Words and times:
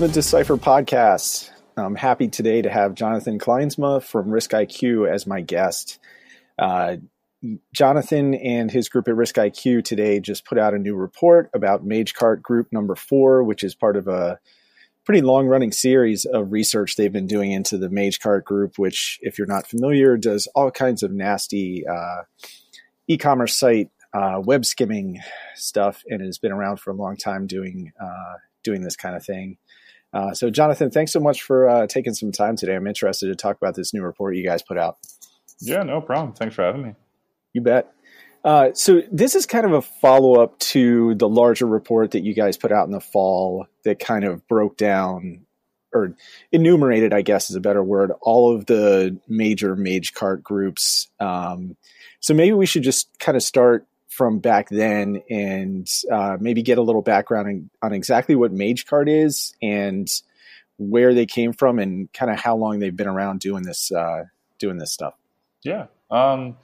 The 0.00 0.08
Decipher 0.08 0.56
Podcast. 0.56 1.50
I'm 1.76 1.94
happy 1.94 2.28
today 2.28 2.62
to 2.62 2.70
have 2.70 2.94
Jonathan 2.94 3.38
Klijnsma 3.38 4.02
from 4.02 4.28
RiskIQ 4.28 5.06
as 5.06 5.26
my 5.26 5.42
guest. 5.42 5.98
Uh, 6.58 6.96
Jonathan 7.74 8.32
and 8.34 8.70
his 8.70 8.88
group 8.88 9.08
at 9.08 9.14
RiskIQ 9.14 9.84
today 9.84 10.18
just 10.18 10.46
put 10.46 10.56
out 10.56 10.72
a 10.72 10.78
new 10.78 10.96
report 10.96 11.50
about 11.52 11.86
MageCart 11.86 12.40
Group 12.40 12.68
Number 12.72 12.94
Four, 12.94 13.44
which 13.44 13.62
is 13.62 13.74
part 13.74 13.98
of 13.98 14.08
a 14.08 14.40
pretty 15.04 15.20
long 15.20 15.46
running 15.48 15.70
series 15.70 16.24
of 16.24 16.50
research 16.50 16.96
they've 16.96 17.12
been 17.12 17.26
doing 17.26 17.52
into 17.52 17.76
the 17.76 17.88
MageCart 17.88 18.44
Group, 18.44 18.78
which, 18.78 19.18
if 19.20 19.36
you're 19.36 19.46
not 19.46 19.66
familiar, 19.66 20.16
does 20.16 20.46
all 20.54 20.70
kinds 20.70 21.02
of 21.02 21.12
nasty 21.12 21.86
uh, 21.86 22.22
e 23.06 23.18
commerce 23.18 23.54
site 23.54 23.90
uh, 24.14 24.40
web 24.42 24.64
skimming 24.64 25.20
stuff 25.56 26.02
and 26.08 26.22
has 26.22 26.38
been 26.38 26.52
around 26.52 26.80
for 26.80 26.90
a 26.90 26.96
long 26.96 27.18
time 27.18 27.46
doing 27.46 27.92
uh, 28.02 28.36
doing 28.62 28.80
this 28.80 28.96
kind 28.96 29.14
of 29.14 29.24
thing. 29.24 29.58
Uh, 30.12 30.34
so, 30.34 30.50
Jonathan, 30.50 30.90
thanks 30.90 31.12
so 31.12 31.20
much 31.20 31.42
for 31.42 31.68
uh, 31.68 31.86
taking 31.86 32.14
some 32.14 32.32
time 32.32 32.56
today. 32.56 32.74
I'm 32.74 32.86
interested 32.86 33.28
to 33.28 33.36
talk 33.36 33.56
about 33.56 33.74
this 33.74 33.94
new 33.94 34.02
report 34.02 34.36
you 34.36 34.44
guys 34.44 34.62
put 34.62 34.78
out. 34.78 34.98
Yeah, 35.60 35.82
no 35.82 36.00
problem. 36.00 36.34
Thanks 36.34 36.54
for 36.54 36.62
having 36.62 36.82
me. 36.82 36.94
You 37.52 37.60
bet. 37.60 37.92
Uh, 38.42 38.70
so 38.72 39.02
this 39.12 39.34
is 39.34 39.44
kind 39.44 39.66
of 39.66 39.72
a 39.72 39.82
follow 39.82 40.42
up 40.42 40.58
to 40.58 41.14
the 41.16 41.28
larger 41.28 41.66
report 41.66 42.12
that 42.12 42.20
you 42.22 42.34
guys 42.34 42.56
put 42.56 42.72
out 42.72 42.86
in 42.86 42.92
the 42.92 43.00
fall 43.00 43.66
that 43.84 43.98
kind 43.98 44.24
of 44.24 44.46
broke 44.48 44.76
down 44.76 45.44
or 45.92 46.16
enumerated, 46.52 47.12
I 47.12 47.22
guess 47.22 47.50
is 47.50 47.56
a 47.56 47.60
better 47.60 47.82
word, 47.82 48.12
all 48.22 48.54
of 48.54 48.66
the 48.66 49.18
major 49.28 49.76
MageCart 49.76 50.42
groups. 50.42 51.08
Um, 51.18 51.76
so 52.20 52.32
maybe 52.32 52.52
we 52.52 52.66
should 52.66 52.82
just 52.82 53.18
kind 53.18 53.36
of 53.36 53.42
start 53.42 53.86
from 54.10 54.40
back 54.40 54.68
then 54.68 55.22
and 55.30 55.88
uh, 56.10 56.36
maybe 56.40 56.62
get 56.62 56.78
a 56.78 56.82
little 56.82 57.00
background 57.00 57.48
on, 57.48 57.70
on 57.80 57.92
exactly 57.92 58.34
what 58.34 58.52
MageCart 58.52 59.08
is 59.08 59.54
and 59.62 60.10
where 60.78 61.14
they 61.14 61.26
came 61.26 61.52
from 61.52 61.78
and 61.78 62.12
kind 62.12 62.30
of 62.30 62.38
how 62.38 62.56
long 62.56 62.80
they've 62.80 62.96
been 62.96 63.06
around 63.06 63.40
doing 63.40 63.62
this 63.62 63.92
uh, 63.92 64.24
doing 64.58 64.78
this 64.78 64.92
stuff. 64.92 65.14
Yeah. 65.62 65.86
Um, 66.10 66.56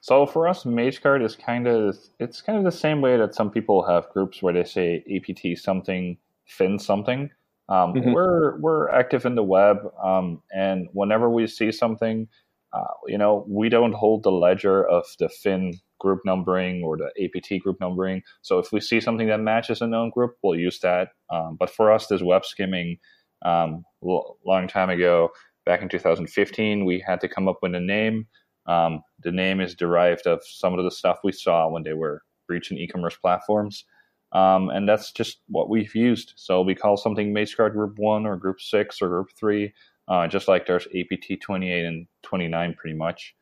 so 0.00 0.26
for 0.26 0.48
us, 0.48 0.64
MageCart 0.64 1.24
is 1.24 1.36
kind 1.36 1.68
of 1.68 1.96
it's 2.18 2.42
kind 2.42 2.58
of 2.58 2.64
the 2.64 2.76
same 2.76 3.00
way 3.00 3.16
that 3.16 3.34
some 3.34 3.50
people 3.50 3.84
have 3.84 4.10
groups 4.10 4.42
where 4.42 4.52
they 4.52 4.64
say 4.64 5.04
APT 5.14 5.58
something, 5.58 6.18
fin 6.46 6.78
something. 6.78 7.30
Um, 7.68 7.94
mm-hmm. 7.94 8.12
We're 8.12 8.58
we're 8.58 8.88
active 8.90 9.24
in 9.24 9.36
the 9.36 9.42
web, 9.42 9.92
um, 10.02 10.42
and 10.52 10.88
whenever 10.92 11.30
we 11.30 11.46
see 11.46 11.70
something, 11.70 12.26
uh, 12.72 12.84
you 13.06 13.18
know, 13.18 13.44
we 13.48 13.68
don't 13.68 13.94
hold 13.94 14.22
the 14.22 14.30
ledger 14.30 14.86
of 14.86 15.04
the 15.18 15.28
fin 15.28 15.74
group 15.98 16.20
numbering 16.24 16.82
or 16.82 16.96
the 16.96 17.10
APT 17.22 17.62
group 17.62 17.78
numbering. 17.80 18.22
So 18.42 18.58
if 18.58 18.72
we 18.72 18.80
see 18.80 19.00
something 19.00 19.26
that 19.28 19.40
matches 19.40 19.80
a 19.80 19.86
known 19.86 20.10
group, 20.10 20.36
we'll 20.42 20.58
use 20.58 20.78
that. 20.80 21.08
Um, 21.32 21.56
but 21.58 21.70
for 21.70 21.92
us, 21.92 22.06
this 22.06 22.22
web 22.22 22.44
skimming, 22.44 22.98
um, 23.44 23.84
long 24.02 24.68
time 24.68 24.90
ago, 24.90 25.30
back 25.64 25.82
in 25.82 25.88
2015, 25.88 26.84
we 26.84 27.02
had 27.04 27.20
to 27.20 27.28
come 27.28 27.48
up 27.48 27.58
with 27.62 27.74
a 27.74 27.80
name. 27.80 28.26
Um, 28.66 29.02
the 29.22 29.32
name 29.32 29.60
is 29.60 29.74
derived 29.74 30.26
of 30.26 30.42
some 30.44 30.78
of 30.78 30.84
the 30.84 30.90
stuff 30.90 31.18
we 31.24 31.32
saw 31.32 31.68
when 31.68 31.82
they 31.82 31.94
were 31.94 32.22
breaching 32.46 32.78
e-commerce 32.78 33.16
platforms. 33.16 33.84
Um, 34.32 34.68
and 34.68 34.86
that's 34.86 35.10
just 35.12 35.38
what 35.48 35.70
we've 35.70 35.94
used. 35.94 36.34
So 36.36 36.60
we 36.60 36.74
call 36.74 36.96
something 36.96 37.32
MageCart 37.32 37.72
Group 37.72 37.98
1 37.98 38.26
or 38.26 38.36
Group 38.36 38.60
6 38.60 39.00
or 39.00 39.08
Group 39.08 39.28
3, 39.38 39.72
uh, 40.08 40.26
just 40.26 40.48
like 40.48 40.66
there's 40.66 40.86
APT 40.86 41.40
28 41.40 41.84
and 41.84 42.06
29 42.22 42.74
pretty 42.74 42.96
much. 42.96 43.34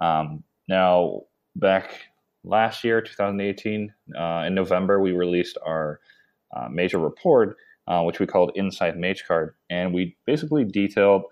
Um, 0.00 0.42
now, 0.68 1.22
back 1.54 2.00
last 2.42 2.82
year, 2.82 3.00
2018, 3.00 3.92
uh, 4.18 4.44
in 4.46 4.54
November, 4.54 5.00
we 5.00 5.12
released 5.12 5.58
our 5.64 6.00
uh, 6.56 6.68
major 6.70 6.98
report, 6.98 7.56
uh, 7.86 8.02
which 8.02 8.20
we 8.20 8.26
called 8.26 8.52
Inside 8.54 8.94
MageCart. 8.94 9.50
And 9.70 9.92
we 9.92 10.16
basically 10.26 10.64
detailed 10.64 11.24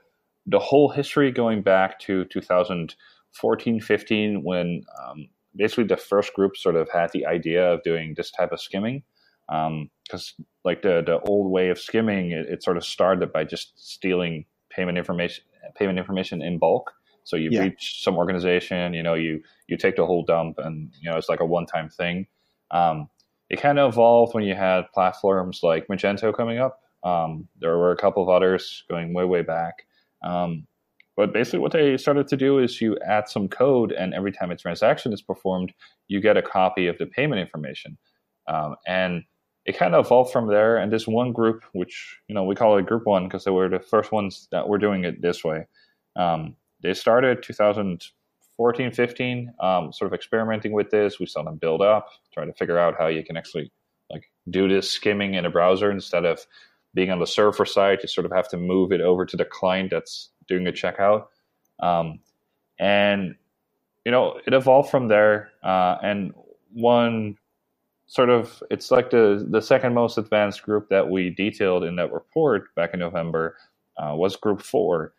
the 0.47 0.59
whole 0.59 0.91
history 0.91 1.31
going 1.31 1.63
back 1.63 1.99
to 2.01 2.25
2014 2.27 3.81
15 3.81 4.43
when 4.43 4.83
um, 5.03 5.29
basically 5.57 5.85
the 5.85 5.97
first 5.97 6.35
group 6.35 6.57
sort 6.57 6.77
of 6.77 6.89
had 6.91 7.11
the 7.13 7.27
idea 7.27 7.73
of 7.73 7.83
doing 7.83 8.15
this 8.17 8.31
type 8.31 8.53
of 8.53 8.61
skimming. 8.61 9.03
Because, 9.49 10.35
um, 10.39 10.47
like 10.65 10.83
the, 10.83 11.03
the 11.05 11.19
old 11.27 11.51
way 11.51 11.69
of 11.71 11.79
skimming, 11.79 12.31
it, 12.31 12.47
it 12.49 12.63
sort 12.63 12.77
of 12.77 12.85
started 12.85 13.33
by 13.33 13.45
just 13.45 13.73
stealing 13.77 14.45
payment 14.75 14.99
information 14.99 15.45
payment 15.75 15.99
information 15.99 16.43
in 16.43 16.59
bulk. 16.59 16.93
So 17.25 17.37
you 17.37 17.51
yeah. 17.53 17.63
reach 17.63 18.03
some 18.03 18.17
organization, 18.17 18.95
you 18.95 19.03
know, 19.03 19.15
you 19.15 19.43
you 19.69 19.77
take 19.77 19.97
the 19.97 20.07
whole 20.07 20.25
dump, 20.25 20.59
and 20.59 20.93
you 21.01 21.11
know 21.11 21.17
it's 21.17 21.29
like 21.29 21.41
a 21.41 21.47
one 21.47 21.67
time 21.67 21.89
thing. 21.89 22.27
Um, 22.71 23.09
it 23.49 23.61
kind 23.61 23.79
of 23.79 23.93
evolved 23.93 24.35
when 24.35 24.45
you 24.45 24.55
had 24.55 24.91
platforms 24.93 25.61
like 25.63 25.87
Magento 25.89 26.35
coming 26.35 26.59
up. 26.59 26.81
Um, 27.05 27.49
there 27.61 27.77
were 27.77 27.93
a 27.93 27.97
couple 27.97 28.23
of 28.23 28.29
others 28.29 28.85
going 28.89 29.13
way 29.15 29.25
way 29.25 29.43
back. 29.43 29.87
Um, 30.25 30.67
but 31.17 31.33
basically, 31.33 31.59
what 31.59 31.73
they 31.73 31.97
started 31.97 32.27
to 32.29 32.37
do 32.37 32.59
is 32.59 32.81
you 32.81 32.97
add 33.07 33.29
some 33.29 33.49
code, 33.49 33.93
and 33.93 34.15
every 34.15 34.33
time 34.33 34.51
a 34.51 34.57
transaction 34.57 35.13
is 35.13 35.21
performed, 35.21 35.73
you 36.09 36.21
get 36.21 36.37
a 36.37 36.43
copy 36.43 36.87
of 36.87 36.97
the 36.99 37.07
payment 37.07 37.41
information. 37.41 37.99
Um, 38.49 38.77
and 38.87 39.25
it 39.65 39.79
kind 39.79 39.95
of 39.95 40.07
evolved 40.07 40.33
from 40.33 40.49
there. 40.49 40.77
And 40.77 40.93
this 40.93 41.07
one 41.07 41.33
group, 41.33 41.65
which 41.73 42.19
you 42.29 42.35
know 42.35 42.45
we 42.45 42.55
call 42.55 42.77
it 42.79 42.87
Group 42.87 43.07
One 43.07 43.25
because 43.25 43.45
they 43.45 43.51
were 43.51 43.69
the 43.69 43.81
first 43.81 44.13
ones 44.13 44.49
that 44.51 44.69
were 44.69 44.79
doing 44.79 45.05
it 45.05 45.23
this 45.23 45.45
way. 45.45 45.67
Um, 46.17 46.57
they 46.83 46.95
started 46.95 47.43
2014, 47.43 48.91
15, 48.91 49.55
um, 49.61 49.93
sort 49.93 50.11
of 50.11 50.15
experimenting 50.15 50.73
with 50.73 50.91
this. 50.91 51.21
We 51.21 51.27
saw 51.27 51.43
them 51.43 51.57
build 51.57 51.81
up, 51.81 52.09
trying 52.35 52.49
to 52.49 52.55
figure 52.55 52.79
out 52.79 52.97
how 52.99 53.07
you 53.07 53.25
can 53.25 53.37
actually 53.37 53.71
like 54.11 54.31
do 54.51 54.69
this 54.69 54.91
skimming 54.91 55.35
in 55.35 55.47
a 55.47 55.51
browser 55.51 55.91
instead 55.91 56.25
of 56.25 56.45
being 56.95 57.11
on 57.11 57.21
the 57.21 57.27
server 57.27 57.65
side. 57.65 58.01
You 58.03 58.09
sort 58.09 58.27
of 58.27 58.33
have 58.33 58.49
to 58.51 58.57
move 58.57 58.93
it 58.93 59.01
over 59.01 59.25
to 59.25 59.37
the 59.37 59.45
client 59.45 59.91
that's 59.91 60.31
doing 60.49 60.67
a 60.67 60.73
checkout. 60.73 61.27
Um, 61.81 62.19
and 62.79 63.37
you 64.05 64.11
know, 64.11 64.41
it 64.45 64.53
evolved 64.53 64.91
from 64.91 65.09
there. 65.09 65.51
Uh, 65.63 65.97
and 66.03 66.35
one 66.73 67.37
sort 68.13 68.29
of 68.29 68.63
it's 68.71 68.91
like 68.91 69.09
the 69.09 69.47
the 69.49 69.63
second 69.63 69.95
most 69.95 70.19
advanced 70.19 70.63
group 70.63 70.91
that 70.91 71.09
we 71.09 71.31
detailed 71.31 71.83
in 71.83 71.97
that 71.97 72.13
report 72.13 72.75
back 72.75 72.91
in 72.93 73.01
November 73.01 73.57
uh, 73.97 74.15
was 74.15 74.37
Group 74.37 74.61
Four, 74.61 75.15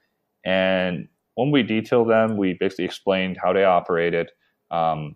and 0.45 1.07
when 1.33 1.49
we 1.49 1.63
detailed 1.63 2.07
them, 2.07 2.37
we 2.37 2.53
basically 2.53 2.85
explained 2.85 3.39
how 3.41 3.51
they 3.51 3.63
operated, 3.63 4.29
um, 4.69 5.15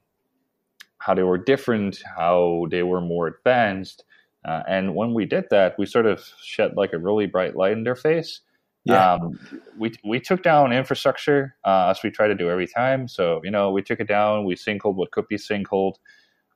how 0.97 1.13
they 1.13 1.21
were 1.21 1.37
different, 1.37 2.01
how 2.17 2.65
they 2.71 2.81
were 2.81 2.99
more 2.99 3.27
advanced. 3.27 4.03
Uh, 4.43 4.63
and 4.67 4.95
when 4.95 5.13
we 5.13 5.25
did 5.25 5.45
that, 5.51 5.77
we 5.77 5.85
sort 5.85 6.07
of 6.07 6.25
shed 6.41 6.75
like 6.75 6.93
a 6.93 6.97
really 6.97 7.27
bright 7.27 7.55
light 7.55 7.73
in 7.73 7.83
their 7.83 7.95
face. 7.95 8.41
Yeah. 8.85 9.13
Um, 9.13 9.39
we 9.77 9.93
we 10.03 10.19
took 10.19 10.41
down 10.41 10.73
infrastructure 10.73 11.55
uh, 11.63 11.89
as 11.91 12.01
we 12.01 12.09
try 12.09 12.27
to 12.27 12.33
do 12.33 12.49
every 12.49 12.67
time. 12.67 13.07
So 13.07 13.39
you 13.43 13.51
know, 13.51 13.69
we 13.69 13.83
took 13.83 13.99
it 13.99 14.07
down. 14.07 14.45
We 14.45 14.55
sinkholed 14.55 14.95
what 14.95 15.11
could 15.11 15.27
be 15.27 15.37
sinkholed, 15.37 15.97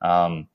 um, 0.02 0.48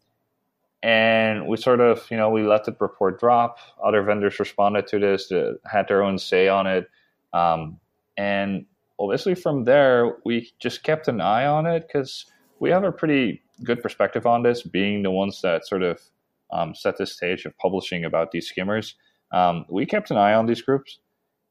and 0.82 1.46
we 1.46 1.56
sort 1.56 1.80
of 1.80 2.06
you 2.10 2.16
know 2.16 2.30
we 2.30 2.42
let 2.42 2.64
the 2.64 2.76
report 2.78 3.20
drop. 3.20 3.58
Other 3.84 4.02
vendors 4.02 4.38
responded 4.38 4.86
to 4.88 4.98
this, 4.98 5.30
uh, 5.32 5.54
had 5.70 5.88
their 5.88 6.02
own 6.02 6.18
say 6.18 6.48
on 6.48 6.66
it, 6.66 6.88
um, 7.32 7.78
and 8.16 8.66
obviously 8.98 9.34
from 9.34 9.64
there 9.64 10.16
we 10.24 10.50
just 10.58 10.82
kept 10.82 11.08
an 11.08 11.20
eye 11.20 11.46
on 11.46 11.66
it 11.66 11.86
because 11.86 12.26
we 12.60 12.70
have 12.70 12.84
a 12.84 12.92
pretty 12.92 13.42
good 13.62 13.82
perspective 13.82 14.26
on 14.26 14.42
this 14.42 14.62
being 14.62 15.02
the 15.02 15.10
ones 15.10 15.40
that 15.42 15.66
sort 15.66 15.82
of 15.82 16.00
um, 16.52 16.74
set 16.74 16.96
the 16.98 17.06
stage 17.06 17.44
of 17.44 17.56
publishing 17.58 18.04
about 18.04 18.30
these 18.30 18.48
skimmers. 18.48 18.94
Um, 19.32 19.64
we 19.68 19.86
kept 19.86 20.10
an 20.10 20.16
eye 20.16 20.34
on 20.34 20.46
these 20.46 20.62
groups. 20.62 20.98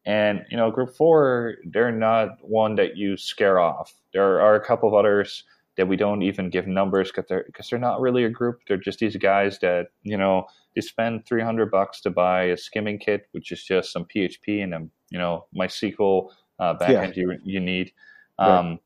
And 0.07 0.45
you 0.51 0.57
know 0.57 0.69
group 0.69 0.95
four 0.95 1.55
they're 1.65 1.91
not 1.91 2.37
one 2.41 2.75
that 2.75 2.95
you 2.95 3.17
scare 3.17 3.59
off. 3.59 3.91
There 4.13 4.39
are 4.39 4.53
a 4.53 4.63
couple 4.63 4.87
of 4.87 4.93
others 4.93 5.43
that 5.77 5.87
we 5.87 5.95
don't 5.95 6.21
even 6.21 6.49
give 6.49 6.67
numbers 6.67 7.09
because 7.09 7.25
they're 7.27 7.43
because 7.47 7.69
they're 7.69 7.79
not 7.79 8.01
really 8.01 8.23
a 8.23 8.29
group 8.29 8.59
they're 8.67 8.77
just 8.77 8.99
these 8.99 9.15
guys 9.17 9.59
that 9.59 9.87
you 10.03 10.17
know 10.17 10.45
they 10.75 10.81
spend 10.81 11.25
300 11.25 11.69
bucks 11.69 12.01
to 12.01 12.09
buy 12.09 12.43
a 12.43 12.57
skimming 12.57 12.97
kit 12.97 13.27
which 13.31 13.51
is 13.51 13.63
just 13.63 13.91
some 13.91 14.05
php 14.05 14.63
and 14.63 14.73
a 14.73 14.87
you 15.09 15.17
know 15.17 15.45
mysql 15.55 16.29
uh, 16.59 16.75
backend 16.77 17.15
yeah. 17.15 17.23
you 17.23 17.37
you 17.43 17.59
need. 17.59 17.91
Um, 18.39 18.49
right. 18.49 18.79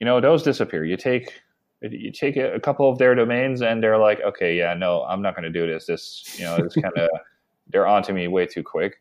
You 0.00 0.04
know, 0.06 0.20
those 0.20 0.42
disappear. 0.42 0.84
You 0.84 0.96
take 0.96 1.32
you 1.82 2.10
take 2.12 2.36
a 2.36 2.58
couple 2.60 2.88
of 2.88 2.98
their 2.98 3.14
domains 3.14 3.62
and 3.62 3.82
they're 3.82 3.98
like, 3.98 4.20
okay, 4.22 4.56
yeah, 4.56 4.74
no, 4.74 5.04
I'm 5.04 5.20
not 5.20 5.36
going 5.36 5.44
to 5.44 5.50
do 5.50 5.70
this. 5.70 5.86
This 5.86 6.36
you 6.38 6.44
know, 6.44 6.56
it's 6.56 6.74
kind 6.74 6.96
of 6.96 7.08
they're 7.68 7.86
onto 7.86 8.12
me 8.12 8.28
way 8.28 8.46
too 8.46 8.62
quick. 8.62 9.00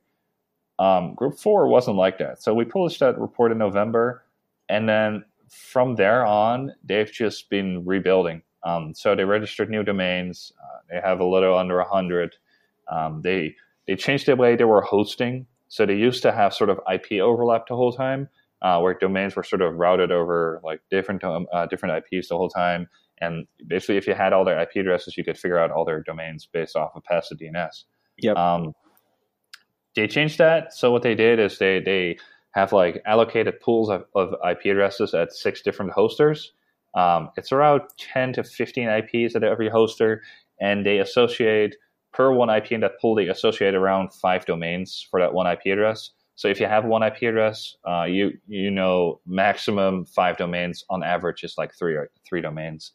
Um, 0.79 1.13
group 1.13 1.37
four 1.37 1.67
wasn't 1.67 1.97
like 1.97 2.17
that. 2.19 2.41
So 2.41 2.53
we 2.53 2.65
published 2.65 2.99
that 2.99 3.19
report 3.19 3.51
in 3.51 3.57
November, 3.57 4.23
and 4.69 4.87
then 4.87 5.23
from 5.53 5.95
there 5.95 6.25
on, 6.25 6.73
they've 6.83 7.11
just 7.11 7.49
been 7.49 7.85
rebuilding. 7.85 8.41
Um, 8.63 8.93
so 8.93 9.15
they 9.15 9.25
registered 9.25 9.69
new 9.69 9.83
domains. 9.83 10.51
Uh, 10.61 10.79
they 10.89 10.99
have 11.01 11.19
a 11.19 11.25
little 11.25 11.57
under 11.57 11.79
a 11.79 11.87
hundred. 11.87 12.35
Um, 12.91 13.21
they 13.21 13.55
they 13.87 13.95
changed 13.95 14.25
the 14.27 14.35
way 14.35 14.55
they 14.55 14.63
were 14.63 14.81
hosting 14.81 15.47
so 15.73 15.87
they 15.87 15.95
used 15.95 16.21
to 16.21 16.31
have 16.31 16.53
sort 16.53 16.69
of 16.69 16.79
IP 16.93 17.19
overlap 17.19 17.65
the 17.65 17.75
whole 17.75 17.91
time, 17.91 18.29
uh, 18.61 18.79
where 18.79 18.93
domains 18.93 19.35
were 19.35 19.41
sort 19.41 19.63
of 19.63 19.73
routed 19.73 20.11
over 20.11 20.61
like 20.63 20.81
different 20.91 21.23
um, 21.23 21.47
uh, 21.51 21.65
different 21.65 21.97
IPs 21.97 22.29
the 22.29 22.37
whole 22.37 22.47
time. 22.47 22.87
And 23.19 23.47
basically, 23.65 23.97
if 23.97 24.05
you 24.05 24.13
had 24.13 24.33
all 24.33 24.45
their 24.45 24.59
IP 24.61 24.75
addresses, 24.75 25.17
you 25.17 25.23
could 25.23 25.35
figure 25.35 25.57
out 25.57 25.71
all 25.71 25.83
their 25.83 26.03
domains 26.03 26.45
based 26.45 26.75
off 26.75 26.91
of 26.95 27.03
passive 27.03 27.39
DNS. 27.39 27.85
Yep. 28.19 28.37
Um, 28.37 28.73
they 29.95 30.07
changed 30.07 30.37
that. 30.37 30.75
So 30.75 30.91
what 30.91 31.01
they 31.01 31.15
did 31.15 31.39
is 31.39 31.57
they 31.57 31.79
they 31.79 32.19
have 32.53 32.71
like 32.71 33.01
allocated 33.05 33.59
pools 33.59 33.89
of, 33.89 34.05
of 34.15 34.33
IP 34.49 34.65
addresses 34.65 35.13
at 35.13 35.33
six 35.33 35.61
different 35.61 35.91
hosters. 35.91 36.53
Um, 36.95 37.29
it's 37.37 37.51
around 37.51 37.81
10 37.97 38.33
to 38.33 38.43
15 38.43 38.87
IPs 38.87 39.35
at 39.35 39.43
every 39.43 39.69
hoster, 39.69 40.19
and 40.61 40.85
they 40.85 40.99
associate 40.99 41.75
per 42.13 42.31
one 42.31 42.49
IP 42.49 42.71
in 42.71 42.81
that 42.81 42.99
pool, 43.01 43.15
they 43.15 43.27
associate 43.27 43.73
around 43.73 44.13
five 44.13 44.45
domains 44.45 45.05
for 45.09 45.19
that 45.19 45.33
one 45.33 45.47
IP 45.47 45.65
address. 45.65 46.11
So 46.35 46.47
if 46.47 46.59
you 46.59 46.67
have 46.67 46.85
one 46.85 47.03
IP 47.03 47.23
address, 47.23 47.75
uh, 47.87 48.03
you 48.03 48.31
you 48.47 48.71
know 48.71 49.19
maximum 49.25 50.05
five 50.05 50.37
domains 50.37 50.83
on 50.89 51.03
average 51.03 51.43
is 51.43 51.55
like 51.57 51.73
three 51.73 51.95
or 51.95 52.09
three 52.27 52.41
domains. 52.41 52.91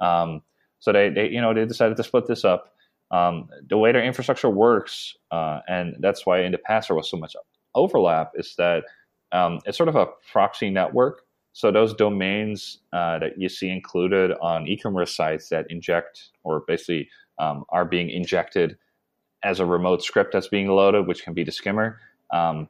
Um, 0.00 0.42
so 0.78 0.92
they, 0.92 1.10
they 1.10 1.28
you 1.28 1.40
know 1.40 1.52
they 1.52 1.66
decided 1.66 1.96
to 1.96 2.04
split 2.04 2.26
this 2.26 2.44
up. 2.44 2.72
Um, 3.12 3.48
the 3.68 3.76
way 3.76 3.90
their 3.92 4.04
infrastructure 4.04 4.48
works, 4.48 5.16
uh, 5.32 5.60
and 5.66 5.96
that's 5.98 6.24
why 6.24 6.42
in 6.42 6.52
the 6.52 6.58
past 6.58 6.88
there 6.88 6.96
was 6.96 7.10
so 7.10 7.16
much 7.16 7.34
overlap, 7.74 8.32
is 8.36 8.54
that 8.56 8.84
um, 9.32 9.60
it's 9.64 9.76
sort 9.76 9.88
of 9.88 9.96
a 9.96 10.06
proxy 10.32 10.70
network. 10.70 11.22
So 11.52 11.72
those 11.72 11.94
domains 11.94 12.78
uh, 12.92 13.18
that 13.18 13.32
you 13.36 13.48
see 13.48 13.68
included 13.68 14.32
on 14.40 14.68
e-commerce 14.68 15.14
sites 15.14 15.48
that 15.48 15.66
inject 15.68 16.30
or 16.44 16.62
basically 16.66 17.08
um, 17.38 17.64
are 17.70 17.84
being 17.84 18.08
injected 18.08 18.76
as 19.42 19.58
a 19.58 19.66
remote 19.66 20.02
script 20.02 20.32
that's 20.32 20.48
being 20.48 20.68
loaded, 20.68 21.06
which 21.06 21.24
can 21.24 21.34
be 21.34 21.44
the 21.44 21.52
skimmer. 21.52 21.98
Um, 22.32 22.68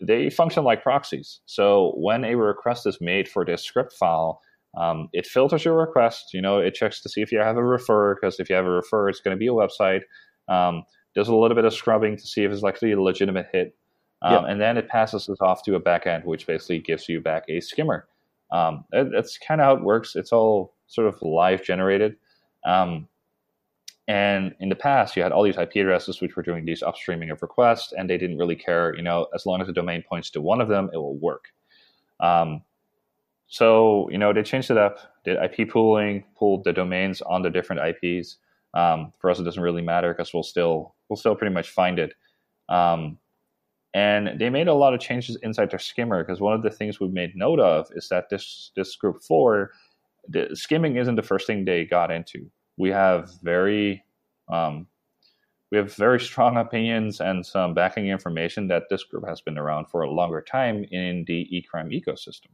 they 0.00 0.30
function 0.30 0.64
like 0.64 0.82
proxies. 0.82 1.40
So 1.46 1.92
when 1.96 2.24
a 2.24 2.34
request 2.34 2.86
is 2.86 3.00
made 3.00 3.28
for 3.28 3.44
this 3.44 3.62
script 3.62 3.92
file, 3.92 4.40
um, 4.76 5.08
it 5.12 5.26
filters 5.26 5.64
your 5.64 5.76
request. 5.76 6.32
You 6.32 6.40
know, 6.40 6.58
it 6.58 6.74
checks 6.74 7.00
to 7.02 7.08
see 7.08 7.20
if 7.20 7.30
you 7.30 7.38
have 7.38 7.56
a 7.56 7.64
refer, 7.64 8.14
because 8.14 8.40
if 8.40 8.48
you 8.48 8.56
have 8.56 8.64
a 8.64 8.70
refer, 8.70 9.08
it's 9.08 9.20
going 9.20 9.36
to 9.36 9.38
be 9.38 9.48
a 9.48 9.50
website. 9.50 10.02
Um, 10.48 10.84
does 11.14 11.28
a 11.28 11.34
little 11.34 11.54
bit 11.54 11.66
of 11.66 11.74
scrubbing 11.74 12.16
to 12.16 12.26
see 12.26 12.44
if 12.44 12.50
it's 12.50 12.64
actually 12.64 12.92
a 12.92 13.00
legitimate 13.00 13.48
hit. 13.52 13.76
Um. 14.22 14.44
And 14.44 14.60
then 14.60 14.76
it 14.76 14.88
passes 14.88 15.26
this 15.26 15.40
off 15.40 15.62
to 15.64 15.74
a 15.74 15.80
backend, 15.80 16.24
which 16.24 16.46
basically 16.46 16.78
gives 16.78 17.08
you 17.08 17.20
back 17.20 17.44
a 17.48 17.60
skimmer. 17.60 18.06
Um, 18.50 18.84
that's 18.92 19.38
kind 19.38 19.60
of 19.60 19.64
how 19.64 19.74
it 19.74 19.82
works. 19.82 20.14
It's 20.14 20.32
all 20.32 20.74
sort 20.86 21.08
of 21.08 21.20
live 21.22 21.64
generated. 21.64 22.16
Um, 22.64 23.08
and 24.08 24.54
in 24.60 24.68
the 24.68 24.74
past, 24.74 25.16
you 25.16 25.22
had 25.22 25.32
all 25.32 25.42
these 25.42 25.56
IP 25.56 25.76
addresses 25.76 26.20
which 26.20 26.36
were 26.36 26.42
doing 26.42 26.64
these 26.64 26.82
upstreaming 26.82 27.32
of 27.32 27.40
requests, 27.40 27.92
and 27.92 28.10
they 28.10 28.18
didn't 28.18 28.36
really 28.36 28.56
care. 28.56 28.94
You 28.94 29.02
know, 29.02 29.26
as 29.34 29.46
long 29.46 29.60
as 29.60 29.68
the 29.68 29.72
domain 29.72 30.02
points 30.06 30.28
to 30.30 30.40
one 30.40 30.60
of 30.60 30.68
them, 30.68 30.90
it 30.92 30.96
will 30.96 31.16
work. 31.16 31.46
Um, 32.20 32.62
so 33.46 34.08
you 34.10 34.18
know, 34.18 34.32
they 34.32 34.42
changed 34.42 34.70
it 34.70 34.76
up. 34.76 34.98
Did 35.24 35.38
IP 35.42 35.70
pooling, 35.70 36.24
pulled 36.36 36.64
the 36.64 36.72
domains 36.72 37.22
on 37.22 37.42
the 37.42 37.50
different 37.50 37.82
IPs. 37.82 38.38
Um, 38.74 39.12
for 39.18 39.30
us, 39.30 39.38
it 39.38 39.44
doesn't 39.44 39.62
really 39.62 39.82
matter 39.82 40.12
because 40.12 40.34
we'll 40.34 40.42
still 40.42 40.94
we'll 41.08 41.16
still 41.16 41.36
pretty 41.36 41.54
much 41.54 41.70
find 41.70 41.98
it. 41.98 42.12
Um, 42.68 43.18
and 43.94 44.38
they 44.38 44.50
made 44.50 44.68
a 44.68 44.74
lot 44.74 44.94
of 44.94 45.00
changes 45.00 45.36
inside 45.42 45.70
their 45.70 45.78
skimmer 45.78 46.24
because 46.24 46.40
one 46.40 46.54
of 46.54 46.62
the 46.62 46.70
things 46.70 46.98
we 46.98 47.08
made 47.08 47.36
note 47.36 47.60
of 47.60 47.88
is 47.92 48.08
that 48.08 48.30
this 48.30 48.70
this 48.76 48.96
group 48.96 49.22
four, 49.22 49.72
the 50.28 50.48
skimming 50.54 50.96
isn't 50.96 51.16
the 51.16 51.22
first 51.22 51.46
thing 51.46 51.64
they 51.64 51.84
got 51.84 52.10
into 52.10 52.50
we 52.76 52.90
have 52.90 53.30
very 53.42 54.04
um, 54.52 54.86
we 55.70 55.78
have 55.78 55.94
very 55.94 56.20
strong 56.20 56.56
opinions 56.66 57.20
and 57.20 57.44
some 57.44 57.74
backing 57.74 58.08
information 58.08 58.68
that 58.68 58.84
this 58.90 59.04
group 59.04 59.26
has 59.26 59.40
been 59.40 59.58
around 59.58 59.86
for 59.86 60.02
a 60.02 60.10
longer 60.10 60.42
time 60.42 60.84
in 60.90 61.24
the 61.26 61.46
e-crime 61.56 61.90
ecosystem. 61.90 62.50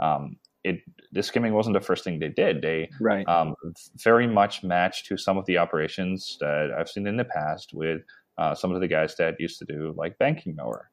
Um, 0.00 0.36
it 0.64 0.80
the 1.12 1.22
skimming 1.22 1.52
wasn't 1.52 1.74
the 1.74 1.80
first 1.80 2.04
thing 2.04 2.18
they 2.18 2.30
did. 2.30 2.62
They 2.62 2.90
right. 3.00 3.28
um, 3.28 3.54
very 4.02 4.26
much 4.26 4.62
matched 4.62 5.06
to 5.06 5.16
some 5.16 5.36
of 5.36 5.44
the 5.46 5.58
operations 5.58 6.38
that 6.40 6.70
I've 6.76 6.88
seen 6.88 7.06
in 7.06 7.16
the 7.16 7.24
past 7.24 7.72
with 7.74 8.02
uh, 8.38 8.54
some 8.54 8.72
of 8.72 8.80
the 8.80 8.88
guys 8.88 9.14
that 9.16 9.34
used 9.38 9.58
to 9.58 9.64
do 9.64 9.94
like 9.96 10.18
banking 10.18 10.56
malware 10.56 10.86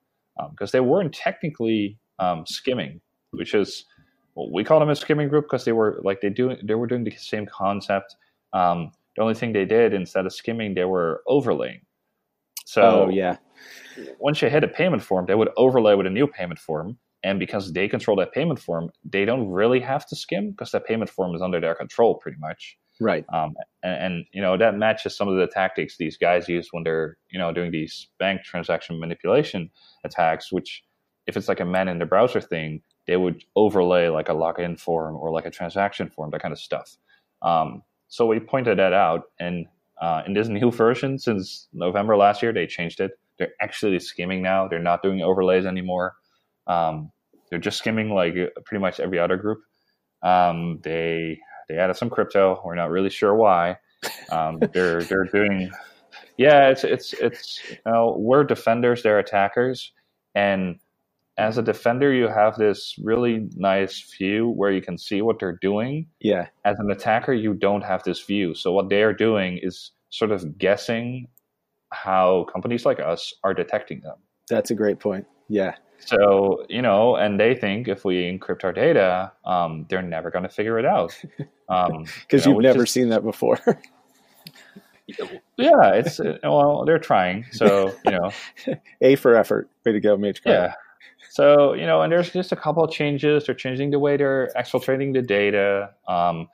because 0.51 0.69
um, 0.69 0.71
they 0.73 0.79
weren't 0.79 1.13
technically 1.13 1.97
um, 2.19 2.45
skimming, 2.45 3.01
which 3.31 3.53
is 3.53 3.85
well, 4.35 4.51
we 4.51 4.63
call 4.63 4.79
them 4.79 4.89
a 4.89 4.95
skimming 4.95 5.27
group 5.27 5.45
because 5.45 5.65
they 5.65 5.71
were 5.71 5.99
like 6.03 6.21
they 6.21 6.29
do 6.29 6.55
they 6.63 6.75
were 6.75 6.88
doing 6.88 7.03
the 7.03 7.11
same 7.11 7.45
concept 7.45 8.15
um, 8.53 8.91
the 9.15 9.21
only 9.21 9.33
thing 9.33 9.53
they 9.53 9.65
did 9.65 9.93
instead 9.93 10.25
of 10.25 10.33
skimming, 10.33 10.73
they 10.73 10.85
were 10.85 11.21
overlaying. 11.27 11.81
So 12.65 12.81
oh, 12.81 13.09
yeah, 13.09 13.38
once 14.19 14.41
you 14.41 14.49
hit 14.49 14.63
a 14.63 14.67
payment 14.67 15.03
form, 15.03 15.25
they 15.25 15.35
would 15.35 15.49
overlay 15.57 15.95
with 15.95 16.07
a 16.07 16.09
new 16.09 16.27
payment 16.27 16.59
form. 16.59 16.97
And 17.23 17.38
because 17.38 17.73
they 17.73 17.88
control 17.88 18.17
that 18.17 18.31
payment 18.31 18.59
form, 18.59 18.89
they 19.03 19.25
don't 19.25 19.47
really 19.49 19.79
have 19.79 20.07
to 20.07 20.15
skim 20.15 20.51
because 20.51 20.71
that 20.71 20.85
payment 20.85 21.09
form 21.09 21.35
is 21.35 21.41
under 21.41 21.59
their 21.59 21.75
control 21.75 22.15
pretty 22.15 22.38
much. 22.39 22.77
Right. 23.01 23.25
Um, 23.33 23.56
and, 23.81 24.03
and, 24.03 24.25
you 24.31 24.44
know 24.44 24.57
that 24.57 24.77
matches 24.77 25.18
some 25.18 25.27
of 25.27 25.36
the 25.36 25.48
tactics 25.48 25.98
these 25.98 26.18
guys 26.18 26.48
use 26.48 26.68
when 26.69 26.83
they're 26.83 27.18
you 27.31 27.39
know 27.39 27.51
doing 27.51 27.71
these 27.71 28.07
bank 28.19 28.44
transaction 28.44 29.00
manipulation 29.00 29.71
attacks. 30.03 30.51
Which, 30.51 30.83
if 31.25 31.36
it's 31.36 31.48
like 31.48 31.59
a 31.59 31.65
man 31.65 31.88
in 31.88 31.98
the 31.98 32.06
browser 32.06 32.39
thing, 32.39 32.83
they 33.07 33.18
would 33.18 33.44
overlay 33.56 34.07
like 34.09 34.30
a 34.30 34.33
login 34.33 34.80
form 34.80 35.15
or 35.15 35.31
like 35.31 35.48
a 35.48 35.50
transaction 35.50 36.12
form, 36.12 36.30
that 36.30 36.44
kind 36.44 36.51
of 36.51 36.59
stuff. 36.59 36.95
Um, 37.42 37.81
so 38.07 38.27
we 38.27 38.39
pointed 38.39 38.77
that 38.77 38.94
out, 38.94 39.24
and 39.39 39.65
uh, 40.00 40.21
in 40.27 40.33
this 40.36 40.48
new 40.59 40.69
version, 40.69 41.18
since 41.18 41.69
November 41.74 42.15
last 42.15 42.44
year, 42.44 42.53
they 42.53 42.68
changed 42.68 43.00
it. 43.00 43.13
They're 43.39 43.53
actually 43.59 43.98
skimming 43.98 44.44
now. 44.44 44.68
They're 44.68 44.77
not 44.77 45.01
doing 45.01 45.24
overlays 45.24 45.65
anymore. 45.65 46.13
Um, 46.68 47.12
they're 47.50 47.57
just 47.57 47.80
skimming 47.80 48.12
like 48.13 48.36
pretty 48.63 48.80
much 48.80 49.00
every 49.00 49.18
other 49.18 49.38
group. 49.38 49.62
Um, 50.21 50.80
they 50.83 51.39
they 51.71 51.77
added 51.77 51.95
some 51.95 52.09
crypto. 52.09 52.62
We're 52.65 52.75
not 52.75 52.89
really 52.89 53.09
sure 53.09 53.35
why. 53.35 53.77
Um, 54.29 54.59
they're 54.73 55.03
they're 55.03 55.25
doing, 55.25 55.71
yeah. 56.38 56.69
It's 56.69 56.83
it's 56.83 57.13
it's 57.13 57.62
you 57.69 57.77
know, 57.85 58.15
we're 58.18 58.44
defenders. 58.44 59.03
They're 59.03 59.19
attackers, 59.19 59.91
and 60.35 60.79
as 61.38 61.57
a 61.57 61.62
defender, 61.62 62.13
you 62.13 62.27
have 62.27 62.56
this 62.56 62.95
really 63.01 63.50
nice 63.56 64.01
view 64.18 64.50
where 64.50 64.71
you 64.71 64.81
can 64.81 64.97
see 64.97 65.21
what 65.21 65.39
they're 65.39 65.57
doing. 65.62 66.07
Yeah. 66.19 66.47
As 66.65 66.77
an 66.79 66.91
attacker, 66.91 67.33
you 67.33 67.53
don't 67.53 67.83
have 67.83 68.03
this 68.03 68.21
view. 68.21 68.53
So 68.53 68.71
what 68.74 68.89
they 68.89 69.01
are 69.01 69.13
doing 69.13 69.59
is 69.62 69.91
sort 70.09 70.31
of 70.31 70.57
guessing 70.57 71.27
how 71.91 72.45
companies 72.51 72.85
like 72.85 73.00
us 73.00 73.34
are 73.43 73.53
detecting 73.53 74.01
them. 74.01 74.17
That's 74.50 74.72
a 74.72 74.75
great 74.75 75.00
point. 75.00 75.25
Yeah. 75.48 75.75
So, 76.00 76.65
you 76.69 76.81
know, 76.81 77.15
and 77.15 77.39
they 77.39 77.55
think 77.55 77.88
if 77.88 78.03
we 78.03 78.24
encrypt 78.24 78.63
our 78.63 78.74
data, 78.74 79.31
um, 79.46 79.86
they're 79.89 80.01
never 80.01 80.31
going 80.31 80.43
to 80.43 80.50
figure 80.50 80.79
it 80.79 80.86
out. 80.86 81.17
Um, 81.72 82.06
because 82.22 82.46
you 82.46 82.51
know, 82.51 82.60
you've 82.60 82.63
never 82.63 82.86
seen 82.86 83.10
that 83.10 83.24
before. 83.24 83.60
yeah, 85.58 85.94
it's, 85.94 86.20
uh, 86.20 86.38
well, 86.44 86.84
they're 86.86 87.00
trying. 87.00 87.46
So, 87.51 87.94
you 88.06 88.12
know, 88.12 88.32
A 89.01 89.16
for 89.16 89.36
effort. 89.36 89.70
Way 89.86 89.94
to 89.94 90.00
go, 90.00 90.18
Mage. 90.18 90.42
Yeah. 90.46 90.74
So, 91.30 91.74
you 91.74 91.86
know, 91.86 92.01
and 92.01 92.12
there's 92.12 92.32
just 92.32 92.51
a 92.51 92.56
couple 92.56 92.84
of 92.84 92.92
changes. 92.92 93.46
They're 93.46 93.56
changing 93.56 93.92
the 93.92 94.00
way 94.00 94.18
they're 94.18 94.51
exfiltrating 94.56 95.13
the 95.13 95.22
data. 95.22 95.92
Um, 96.08 96.50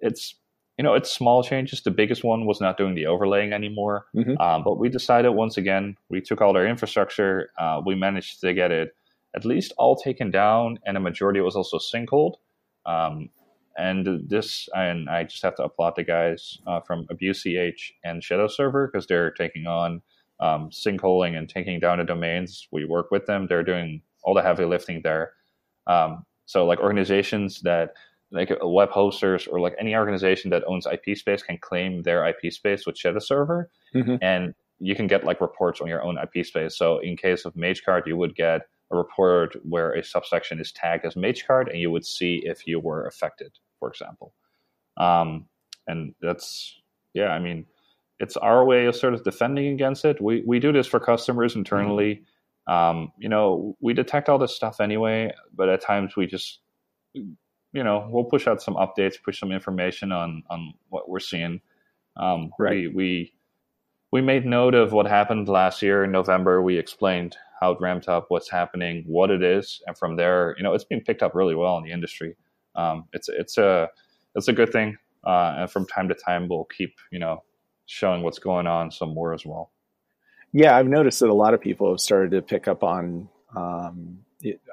it's, 0.00 0.34
you 0.76 0.84
know, 0.84 0.94
it's 0.94 1.10
small 1.10 1.42
changes. 1.42 1.82
The 1.82 1.90
biggest 1.90 2.22
one 2.22 2.44
was 2.44 2.60
not 2.60 2.76
doing 2.76 2.94
the 2.94 3.06
overlaying 3.06 3.52
anymore. 3.52 4.06
Mm-hmm. 4.14 4.36
Um, 4.38 4.64
but 4.64 4.78
we 4.78 4.90
decided 4.90 5.30
once 5.30 5.56
again, 5.56 5.96
we 6.10 6.20
took 6.20 6.42
all 6.42 6.52
their 6.52 6.66
infrastructure. 6.66 7.50
Uh, 7.58 7.80
we 7.84 7.94
managed 7.94 8.40
to 8.40 8.52
get 8.52 8.70
it 8.70 8.94
at 9.34 9.46
least 9.46 9.72
all 9.78 9.96
taken 9.96 10.30
down, 10.30 10.78
and 10.84 10.96
a 10.96 11.00
majority 11.00 11.40
was 11.40 11.56
also 11.56 11.78
sinkholed. 11.78 12.34
Um, 12.84 13.30
and 13.76 14.28
this, 14.28 14.68
and 14.74 15.08
I 15.08 15.24
just 15.24 15.42
have 15.42 15.56
to 15.56 15.64
applaud 15.64 15.94
the 15.96 16.04
guys 16.04 16.58
uh, 16.66 16.80
from 16.80 17.06
AbuseCH 17.06 17.92
and 18.04 18.22
Shadowserver 18.22 18.90
because 18.90 19.06
they're 19.06 19.30
taking 19.30 19.66
on 19.66 20.02
um, 20.40 20.70
sinkholing 20.70 21.36
and 21.36 21.48
taking 21.48 21.80
down 21.80 21.98
the 21.98 22.04
domains. 22.04 22.68
We 22.70 22.84
work 22.84 23.10
with 23.10 23.26
them. 23.26 23.46
They're 23.46 23.62
doing 23.62 24.02
all 24.22 24.34
the 24.34 24.42
heavy 24.42 24.64
lifting 24.64 25.00
there. 25.02 25.32
Um, 25.86 26.24
so 26.46 26.66
like 26.66 26.80
organizations 26.80 27.60
that 27.62 27.94
like 28.30 28.50
web 28.62 28.90
hosters 28.90 29.46
or 29.46 29.60
like 29.60 29.74
any 29.78 29.94
organization 29.94 30.50
that 30.50 30.64
owns 30.66 30.86
IP 30.86 31.16
space 31.16 31.42
can 31.42 31.58
claim 31.58 32.02
their 32.02 32.26
IP 32.26 32.52
space 32.52 32.86
with 32.86 32.96
Shadowserver, 32.96 33.66
mm-hmm. 33.94 34.16
and 34.20 34.54
you 34.78 34.96
can 34.96 35.06
get 35.06 35.24
like 35.24 35.40
reports 35.40 35.80
on 35.80 35.86
your 35.86 36.02
own 36.02 36.18
IP 36.18 36.44
space. 36.44 36.76
So 36.76 36.98
in 36.98 37.16
case 37.16 37.44
of 37.44 37.54
MageCart, 37.54 38.06
you 38.06 38.16
would 38.16 38.34
get 38.34 38.62
a 38.92 38.96
report 38.96 39.56
where 39.64 39.92
a 39.92 40.04
subsection 40.04 40.60
is 40.60 40.72
tagged 40.72 41.04
as 41.04 41.14
MageCart, 41.14 41.70
and 41.70 41.80
you 41.80 41.90
would 41.90 42.04
see 42.04 42.42
if 42.44 42.66
you 42.66 42.78
were 42.78 43.06
affected, 43.06 43.52
for 43.78 43.88
example. 43.88 44.34
Um, 44.96 45.46
and 45.86 46.14
that's 46.20 46.80
yeah, 47.14 47.28
I 47.28 47.38
mean 47.38 47.66
it's 48.22 48.36
our 48.36 48.64
way 48.64 48.86
of 48.86 48.94
sort 48.94 49.14
of 49.14 49.24
defending 49.24 49.72
against 49.72 50.04
it. 50.04 50.20
We 50.20 50.44
we 50.46 50.60
do 50.60 50.72
this 50.72 50.86
for 50.86 51.00
customers 51.00 51.56
internally. 51.56 52.22
Mm-hmm. 52.68 52.72
Um, 52.72 53.12
you 53.18 53.28
know, 53.28 53.76
we 53.80 53.94
detect 53.94 54.28
all 54.28 54.38
this 54.38 54.54
stuff 54.54 54.80
anyway, 54.80 55.32
but 55.52 55.68
at 55.68 55.82
times 55.82 56.14
we 56.16 56.26
just 56.26 56.60
you 57.14 57.34
know 57.72 58.06
we'll 58.10 58.24
push 58.24 58.46
out 58.46 58.62
some 58.62 58.74
updates, 58.74 59.22
push 59.22 59.40
some 59.40 59.50
information 59.50 60.12
on 60.12 60.44
on 60.50 60.72
what 60.88 61.08
we're 61.08 61.18
seeing. 61.18 61.60
Um, 62.16 62.50
right. 62.58 62.70
We, 62.70 62.88
we 62.88 63.32
we 64.12 64.20
made 64.20 64.46
note 64.46 64.74
of 64.74 64.92
what 64.92 65.06
happened 65.06 65.48
last 65.48 65.82
year 65.82 66.04
in 66.04 66.12
November. 66.12 66.62
We 66.62 66.78
explained 66.78 67.36
how 67.62 67.70
it 67.70 67.78
ramped 67.80 68.08
up, 68.08 68.26
what's 68.28 68.50
happening, 68.50 69.04
what 69.06 69.30
it 69.30 69.40
is, 69.40 69.80
and 69.86 69.96
from 69.96 70.16
there, 70.16 70.56
you 70.58 70.64
know, 70.64 70.74
it's 70.74 70.84
being 70.84 71.00
picked 71.00 71.22
up 71.22 71.32
really 71.32 71.54
well 71.54 71.78
in 71.78 71.84
the 71.84 71.92
industry. 71.92 72.36
Um, 72.74 73.04
it's 73.12 73.28
it's 73.28 73.56
a 73.56 73.88
it's 74.34 74.48
a 74.48 74.52
good 74.52 74.72
thing, 74.72 74.96
uh, 75.24 75.54
and 75.58 75.70
from 75.70 75.86
time 75.86 76.08
to 76.08 76.14
time, 76.14 76.48
we'll 76.48 76.64
keep 76.64 76.96
you 77.12 77.20
know 77.20 77.44
showing 77.86 78.22
what's 78.22 78.40
going 78.40 78.66
on 78.66 78.90
some 78.90 79.14
more 79.14 79.32
as 79.32 79.46
well. 79.46 79.70
Yeah, 80.52 80.76
I've 80.76 80.88
noticed 80.88 81.20
that 81.20 81.28
a 81.28 81.34
lot 81.34 81.54
of 81.54 81.60
people 81.60 81.90
have 81.90 82.00
started 82.00 82.32
to 82.32 82.42
pick 82.42 82.66
up 82.66 82.82
on 82.82 83.28
um, 83.54 84.18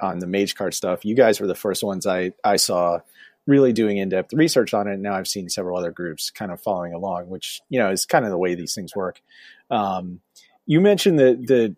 on 0.01 0.17
the 0.17 0.25
MageCart 0.25 0.73
stuff. 0.73 1.05
You 1.05 1.15
guys 1.15 1.39
were 1.39 1.47
the 1.47 1.53
first 1.53 1.83
ones 1.83 2.07
I 2.07 2.31
I 2.43 2.55
saw 2.55 3.01
really 3.45 3.71
doing 3.71 3.97
in 3.97 4.09
depth 4.09 4.33
research 4.33 4.73
on 4.73 4.87
it. 4.87 4.93
And 4.93 5.03
now 5.03 5.13
I've 5.13 5.27
seen 5.27 5.49
several 5.49 5.77
other 5.77 5.91
groups 5.91 6.29
kind 6.29 6.51
of 6.51 6.61
following 6.61 6.93
along, 6.93 7.29
which 7.29 7.61
you 7.69 7.79
know 7.79 7.91
is 7.91 8.07
kind 8.07 8.25
of 8.25 8.31
the 8.31 8.37
way 8.37 8.55
these 8.55 8.73
things 8.73 8.95
work. 8.95 9.21
Um, 9.69 10.21
you 10.65 10.81
mentioned 10.81 11.19
that 11.19 11.47
the 11.47 11.75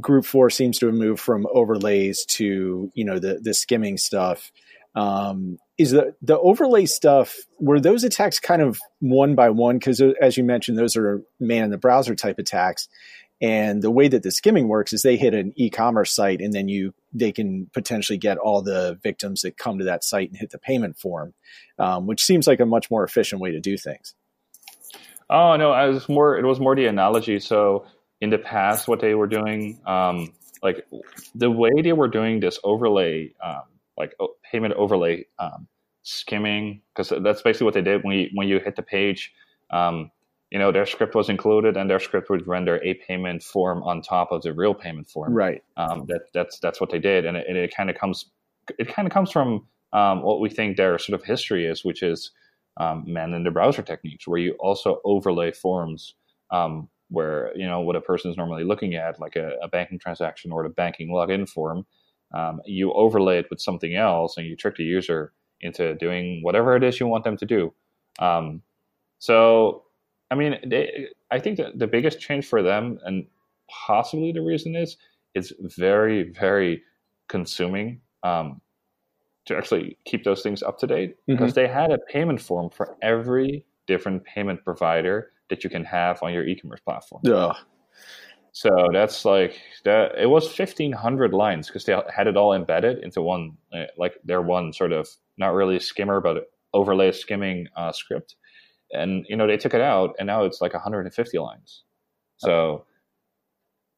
group 0.00 0.24
four 0.24 0.50
seems 0.50 0.78
to 0.78 0.86
have 0.86 0.94
moved 0.94 1.20
from 1.20 1.46
overlays 1.52 2.24
to 2.26 2.90
you 2.94 3.04
know 3.04 3.18
the 3.18 3.40
the 3.42 3.54
skimming 3.54 3.96
stuff. 3.96 4.52
Um, 4.94 5.58
is 5.78 5.90
the 5.90 6.14
the 6.22 6.38
overlay 6.38 6.86
stuff 6.86 7.36
were 7.60 7.80
those 7.80 8.04
attacks 8.04 8.40
kind 8.40 8.62
of 8.62 8.80
one 9.00 9.34
by 9.34 9.50
one? 9.50 9.78
Because 9.78 10.00
as 10.20 10.36
you 10.36 10.44
mentioned 10.44 10.78
those 10.78 10.96
are 10.96 11.22
man 11.38 11.64
in 11.64 11.70
the 11.70 11.78
browser 11.78 12.14
type 12.14 12.38
attacks. 12.38 12.88
And 13.38 13.82
the 13.82 13.90
way 13.90 14.08
that 14.08 14.22
the 14.22 14.30
skimming 14.30 14.66
works 14.66 14.94
is 14.94 15.02
they 15.02 15.18
hit 15.18 15.34
an 15.34 15.52
e-commerce 15.56 16.14
site 16.14 16.40
and 16.40 16.54
then 16.54 16.68
you 16.68 16.94
they 17.12 17.32
can 17.32 17.68
potentially 17.74 18.16
get 18.16 18.38
all 18.38 18.62
the 18.62 18.98
victims 19.02 19.42
that 19.42 19.58
come 19.58 19.78
to 19.78 19.84
that 19.84 20.04
site 20.04 20.30
and 20.30 20.38
hit 20.38 20.50
the 20.50 20.58
payment 20.58 20.98
form 20.98 21.34
um, 21.78 22.06
which 22.06 22.24
seems 22.24 22.46
like 22.46 22.60
a 22.60 22.66
much 22.66 22.90
more 22.90 23.04
efficient 23.04 23.42
way 23.42 23.50
to 23.50 23.60
do 23.60 23.76
things. 23.76 24.14
Oh 25.28 25.56
no 25.56 25.74
it 25.74 25.92
was 25.92 26.08
more 26.08 26.38
it 26.38 26.44
was 26.44 26.60
more 26.60 26.74
the 26.74 26.86
analogy. 26.86 27.40
So 27.40 27.84
in 28.20 28.30
the 28.30 28.38
past 28.38 28.88
what 28.88 29.00
they 29.00 29.14
were 29.14 29.26
doing 29.26 29.78
um, 29.86 30.32
like 30.62 30.86
the 31.34 31.50
way 31.50 31.70
they 31.82 31.92
were 31.92 32.08
doing 32.08 32.40
this 32.40 32.58
overlay 32.64 33.32
um, 33.44 33.62
like 33.96 34.14
payment 34.50 34.74
overlay 34.74 35.24
um, 35.38 35.66
skimming 36.02 36.80
because 36.94 37.12
that's 37.22 37.42
basically 37.42 37.64
what 37.64 37.74
they 37.74 37.82
did 37.82 38.04
when 38.04 38.16
you 38.16 38.28
when 38.34 38.48
you 38.48 38.60
hit 38.60 38.76
the 38.76 38.82
page. 38.82 39.32
Um, 39.70 40.10
you 40.50 40.60
know, 40.60 40.70
their 40.70 40.86
script 40.86 41.16
was 41.16 41.28
included, 41.28 41.76
and 41.76 41.90
their 41.90 41.98
script 41.98 42.30
would 42.30 42.46
render 42.46 42.80
a 42.84 42.94
payment 42.94 43.42
form 43.42 43.82
on 43.82 44.00
top 44.00 44.30
of 44.30 44.42
the 44.42 44.54
real 44.54 44.74
payment 44.74 45.08
form. 45.08 45.34
Right. 45.34 45.62
Um, 45.76 46.06
that 46.06 46.22
that's 46.32 46.60
that's 46.60 46.80
what 46.80 46.90
they 46.90 47.00
did, 47.00 47.26
and 47.26 47.36
it, 47.36 47.48
it 47.48 47.74
kind 47.74 47.90
of 47.90 47.96
comes 47.96 48.26
it 48.78 48.88
kind 48.88 49.06
of 49.06 49.12
comes 49.12 49.32
from 49.32 49.66
um, 49.92 50.22
what 50.22 50.40
we 50.40 50.48
think 50.48 50.76
their 50.76 50.98
sort 50.98 51.20
of 51.20 51.26
history 51.26 51.66
is, 51.66 51.84
which 51.84 52.02
is 52.02 52.30
um, 52.76 53.04
man 53.06 53.34
in 53.34 53.42
the 53.42 53.50
browser 53.50 53.82
techniques, 53.82 54.28
where 54.28 54.38
you 54.38 54.52
also 54.60 55.00
overlay 55.04 55.50
forms 55.50 56.14
um, 56.52 56.88
where 57.08 57.52
you 57.56 57.66
know 57.66 57.80
what 57.80 57.96
a 57.96 58.00
person 58.00 58.30
is 58.30 58.36
normally 58.36 58.64
looking 58.64 58.94
at, 58.94 59.20
like 59.20 59.36
a, 59.36 59.52
a 59.62 59.68
banking 59.68 59.98
transaction 59.98 60.52
or 60.52 60.62
the 60.62 60.68
banking 60.68 61.10
login 61.10 61.48
form, 61.48 61.86
um, 62.34 62.60
you 62.64 62.92
overlay 62.92 63.38
it 63.38 63.46
with 63.50 63.60
something 63.60 63.94
else 63.94 64.36
and 64.36 64.46
you 64.46 64.56
trick 64.56 64.76
the 64.76 64.84
user 64.84 65.32
into 65.60 65.94
doing 65.94 66.40
whatever 66.42 66.76
it 66.76 66.82
is 66.82 67.00
you 67.00 67.06
want 67.06 67.24
them 67.24 67.36
to 67.36 67.46
do. 67.46 67.72
Um, 68.18 68.62
so, 69.18 69.84
I 70.30 70.34
mean, 70.34 70.58
they, 70.66 71.08
I 71.30 71.38
think 71.38 71.56
that 71.58 71.78
the 71.78 71.86
biggest 71.86 72.20
change 72.20 72.46
for 72.46 72.62
them, 72.62 72.98
and 73.04 73.26
possibly 73.70 74.32
the 74.32 74.42
reason 74.42 74.76
is, 74.76 74.96
it's 75.34 75.52
very, 75.60 76.30
very 76.30 76.82
consuming 77.28 78.00
um, 78.22 78.60
to 79.46 79.56
actually 79.56 79.98
keep 80.04 80.24
those 80.24 80.42
things 80.42 80.62
up 80.62 80.78
to 80.78 80.86
date 80.86 81.16
because 81.26 81.52
mm-hmm. 81.52 81.60
they 81.60 81.68
had 81.68 81.90
a 81.90 81.98
payment 81.98 82.40
form 82.40 82.70
for 82.70 82.96
every 83.02 83.64
different 83.86 84.24
payment 84.24 84.64
provider 84.64 85.30
that 85.48 85.64
you 85.64 85.70
can 85.70 85.84
have 85.84 86.22
on 86.22 86.32
your 86.32 86.46
e-commerce 86.46 86.80
platform. 86.80 87.22
Yeah. 87.24 87.52
So 88.56 88.88
that's 88.90 89.26
like 89.26 89.60
that. 89.84 90.12
It 90.18 90.30
was 90.30 90.50
fifteen 90.50 90.90
hundred 90.90 91.34
lines 91.34 91.66
because 91.66 91.84
they 91.84 91.94
had 92.14 92.26
it 92.26 92.38
all 92.38 92.54
embedded 92.54 93.04
into 93.04 93.20
one, 93.20 93.58
uh, 93.70 93.84
like 93.98 94.14
their 94.24 94.40
one 94.40 94.72
sort 94.72 94.92
of 94.92 95.06
not 95.36 95.52
really 95.52 95.78
skimmer, 95.78 96.22
but 96.22 96.46
overlay 96.72 97.12
skimming 97.12 97.68
uh, 97.76 97.92
script. 97.92 98.36
And 98.92 99.26
you 99.28 99.36
know 99.36 99.46
they 99.46 99.58
took 99.58 99.74
it 99.74 99.82
out, 99.82 100.14
and 100.18 100.26
now 100.26 100.44
it's 100.44 100.62
like 100.62 100.72
150 100.72 101.38
lines. 101.38 101.82
So 102.38 102.86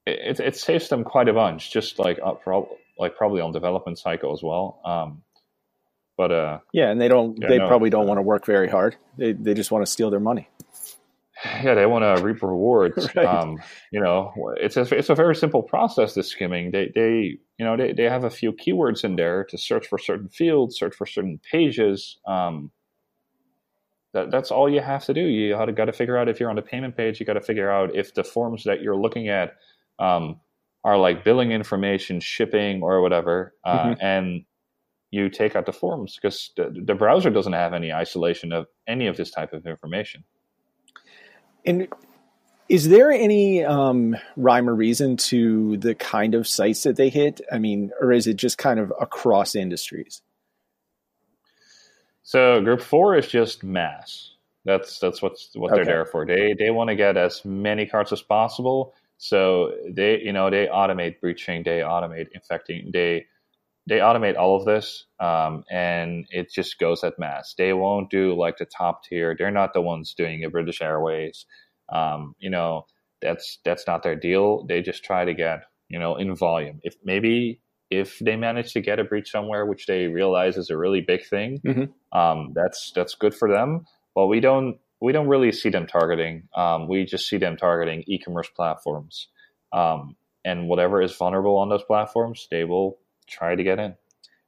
it, 0.06 0.40
it, 0.40 0.56
saves 0.56 0.88
them 0.88 1.04
quite 1.04 1.28
a 1.28 1.32
bunch, 1.32 1.72
just 1.72 2.00
like 2.00 2.18
uh, 2.24 2.32
pro- 2.32 2.68
like 2.98 3.16
probably 3.16 3.40
on 3.40 3.52
development 3.52 3.98
cycle 3.98 4.32
as 4.32 4.42
well. 4.42 4.80
Um, 4.84 5.22
but 6.16 6.32
uh, 6.32 6.58
yeah, 6.72 6.90
and 6.90 7.00
they 7.00 7.06
don't. 7.06 7.38
Yeah, 7.40 7.48
they 7.48 7.58
no, 7.58 7.68
probably 7.68 7.90
don't 7.90 8.06
uh, 8.06 8.08
want 8.08 8.18
to 8.18 8.22
work 8.22 8.44
very 8.44 8.68
hard. 8.68 8.96
They 9.18 9.34
they 9.34 9.54
just 9.54 9.70
want 9.70 9.86
to 9.86 9.90
steal 9.90 10.10
their 10.10 10.18
money 10.18 10.48
yeah, 11.44 11.74
they 11.74 11.86
want 11.86 12.04
to 12.04 12.22
reap 12.22 12.42
rewards. 12.42 13.08
right. 13.16 13.26
um, 13.26 13.58
you 13.92 14.00
know, 14.00 14.32
it's 14.56 14.76
a, 14.76 14.82
it's 14.96 15.10
a 15.10 15.14
very 15.14 15.36
simple 15.36 15.62
process. 15.62 16.14
This 16.14 16.28
skimming, 16.28 16.70
they 16.70 16.90
they 16.94 17.38
you 17.58 17.64
know 17.64 17.76
they, 17.76 17.92
they 17.92 18.04
have 18.04 18.24
a 18.24 18.30
few 18.30 18.52
keywords 18.52 19.04
in 19.04 19.16
there 19.16 19.44
to 19.44 19.58
search 19.58 19.86
for 19.86 19.98
certain 19.98 20.28
fields, 20.28 20.78
search 20.78 20.94
for 20.94 21.06
certain 21.06 21.40
pages. 21.50 22.18
Um, 22.26 22.70
that 24.14 24.30
that's 24.30 24.50
all 24.50 24.68
you 24.68 24.80
have 24.80 25.04
to 25.04 25.14
do. 25.14 25.20
You 25.20 25.54
got 25.54 25.66
to 25.66 25.72
got 25.72 25.84
to 25.84 25.92
figure 25.92 26.16
out 26.16 26.28
if 26.28 26.40
you're 26.40 26.50
on 26.50 26.56
the 26.56 26.62
payment 26.62 26.96
page. 26.96 27.20
You 27.20 27.26
got 27.26 27.34
to 27.34 27.40
figure 27.40 27.70
out 27.70 27.94
if 27.94 28.14
the 28.14 28.24
forms 28.24 28.64
that 28.64 28.80
you're 28.80 28.96
looking 28.96 29.28
at 29.28 29.56
um, 29.98 30.40
are 30.84 30.96
like 30.96 31.24
billing 31.24 31.52
information, 31.52 32.20
shipping, 32.20 32.82
or 32.82 33.00
whatever, 33.02 33.54
uh, 33.64 33.78
mm-hmm. 33.78 34.00
and 34.00 34.44
you 35.10 35.30
take 35.30 35.56
out 35.56 35.66
the 35.66 35.72
forms 35.72 36.18
because 36.20 36.50
the, 36.56 36.74
the 36.84 36.94
browser 36.94 37.30
doesn't 37.30 37.54
have 37.54 37.72
any 37.72 37.92
isolation 37.92 38.52
of 38.52 38.66
any 38.86 39.06
of 39.06 39.16
this 39.16 39.30
type 39.30 39.52
of 39.52 39.66
information. 39.66 40.24
And 41.68 41.86
is 42.70 42.88
there 42.88 43.12
any 43.12 43.62
um, 43.62 44.16
rhyme 44.36 44.70
or 44.70 44.74
reason 44.74 45.18
to 45.18 45.76
the 45.76 45.94
kind 45.94 46.34
of 46.34 46.48
sites 46.48 46.84
that 46.84 46.96
they 46.96 47.10
hit? 47.10 47.42
I 47.52 47.58
mean, 47.58 47.90
or 48.00 48.10
is 48.10 48.26
it 48.26 48.36
just 48.38 48.56
kind 48.56 48.80
of 48.80 48.90
across 48.98 49.54
industries? 49.54 50.22
So 52.22 52.62
group 52.62 52.80
four 52.80 53.16
is 53.16 53.26
just 53.26 53.64
mass. 53.64 54.32
That's 54.64 54.98
that's 54.98 55.20
what's 55.20 55.50
what 55.54 55.74
they're 55.74 55.84
there 55.84 56.06
for. 56.06 56.24
They 56.24 56.54
they 56.58 56.70
want 56.70 56.88
to 56.88 56.96
get 56.96 57.18
as 57.18 57.44
many 57.44 57.84
cards 57.84 58.12
as 58.12 58.22
possible. 58.22 58.94
So 59.18 59.72
they 59.90 60.20
you 60.20 60.32
know 60.32 60.48
they 60.48 60.68
automate 60.68 61.20
breaching, 61.20 61.64
they 61.64 61.80
automate 61.80 62.28
infecting, 62.32 62.90
they 62.92 63.26
they 63.88 63.98
automate 63.98 64.36
all 64.36 64.56
of 64.56 64.66
this, 64.66 65.06
um, 65.18 65.64
and 65.70 66.26
it 66.30 66.52
just 66.52 66.78
goes 66.78 67.02
at 67.02 67.18
mass. 67.18 67.54
They 67.56 67.72
won't 67.72 68.10
do 68.10 68.36
like 68.38 68.58
the 68.58 68.66
top 68.66 69.04
tier. 69.04 69.34
They're 69.36 69.50
not 69.50 69.72
the 69.72 69.80
ones 69.80 70.14
doing 70.14 70.42
it. 70.42 70.52
British 70.52 70.82
Airways, 70.82 71.46
um, 71.90 72.34
you 72.38 72.50
know, 72.50 72.84
that's 73.22 73.58
that's 73.64 73.86
not 73.86 74.02
their 74.02 74.14
deal. 74.14 74.66
They 74.66 74.82
just 74.82 75.04
try 75.04 75.24
to 75.24 75.32
get 75.32 75.64
you 75.88 75.98
know 75.98 76.16
in 76.16 76.36
volume. 76.36 76.80
If 76.82 76.96
maybe 77.02 77.60
if 77.90 78.18
they 78.18 78.36
manage 78.36 78.74
to 78.74 78.82
get 78.82 78.98
a 78.98 79.04
breach 79.04 79.30
somewhere, 79.30 79.64
which 79.64 79.86
they 79.86 80.06
realize 80.06 80.58
is 80.58 80.68
a 80.68 80.76
really 80.76 81.00
big 81.00 81.24
thing, 81.26 81.60
mm-hmm. 81.66 82.18
um, 82.18 82.52
that's 82.54 82.92
that's 82.94 83.14
good 83.14 83.34
for 83.34 83.50
them. 83.50 83.86
But 84.14 84.26
we 84.26 84.40
don't 84.40 84.78
we 85.00 85.12
don't 85.12 85.28
really 85.28 85.52
see 85.52 85.70
them 85.70 85.86
targeting. 85.86 86.48
Um, 86.54 86.88
we 86.88 87.06
just 87.06 87.26
see 87.26 87.38
them 87.38 87.56
targeting 87.56 88.04
e-commerce 88.06 88.50
platforms, 88.54 89.28
um, 89.72 90.16
and 90.44 90.68
whatever 90.68 91.00
is 91.00 91.16
vulnerable 91.16 91.56
on 91.56 91.70
those 91.70 91.84
platforms, 91.84 92.48
they 92.50 92.64
will 92.64 92.98
try 93.28 93.54
to 93.54 93.62
get 93.62 93.78
in. 93.78 93.94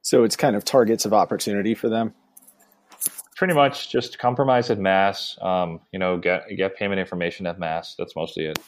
So 0.01 0.23
it's 0.23 0.35
kind 0.35 0.55
of 0.55 0.65
targets 0.65 1.05
of 1.05 1.13
opportunity 1.13 1.75
for 1.75 1.89
them. 1.89 2.13
Pretty 3.35 3.53
much 3.53 3.91
just 3.91 4.19
compromise 4.19 4.69
at 4.69 4.79
mass. 4.79 5.37
Um, 5.41 5.81
you 5.91 5.99
know, 5.99 6.17
get 6.17 6.43
get 6.55 6.75
payment 6.75 6.99
information 6.99 7.47
at 7.47 7.59
mass. 7.59 7.95
That's 7.97 8.15
mostly 8.15 8.45
it. 8.45 8.59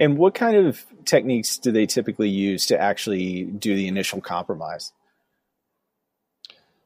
And 0.00 0.16
what 0.16 0.34
kind 0.34 0.56
of 0.56 0.84
techniques 1.04 1.58
do 1.58 1.70
they 1.70 1.86
typically 1.86 2.28
use 2.28 2.66
to 2.66 2.80
actually 2.80 3.44
do 3.44 3.76
the 3.76 3.88
initial 3.88 4.20
compromise? 4.20 4.92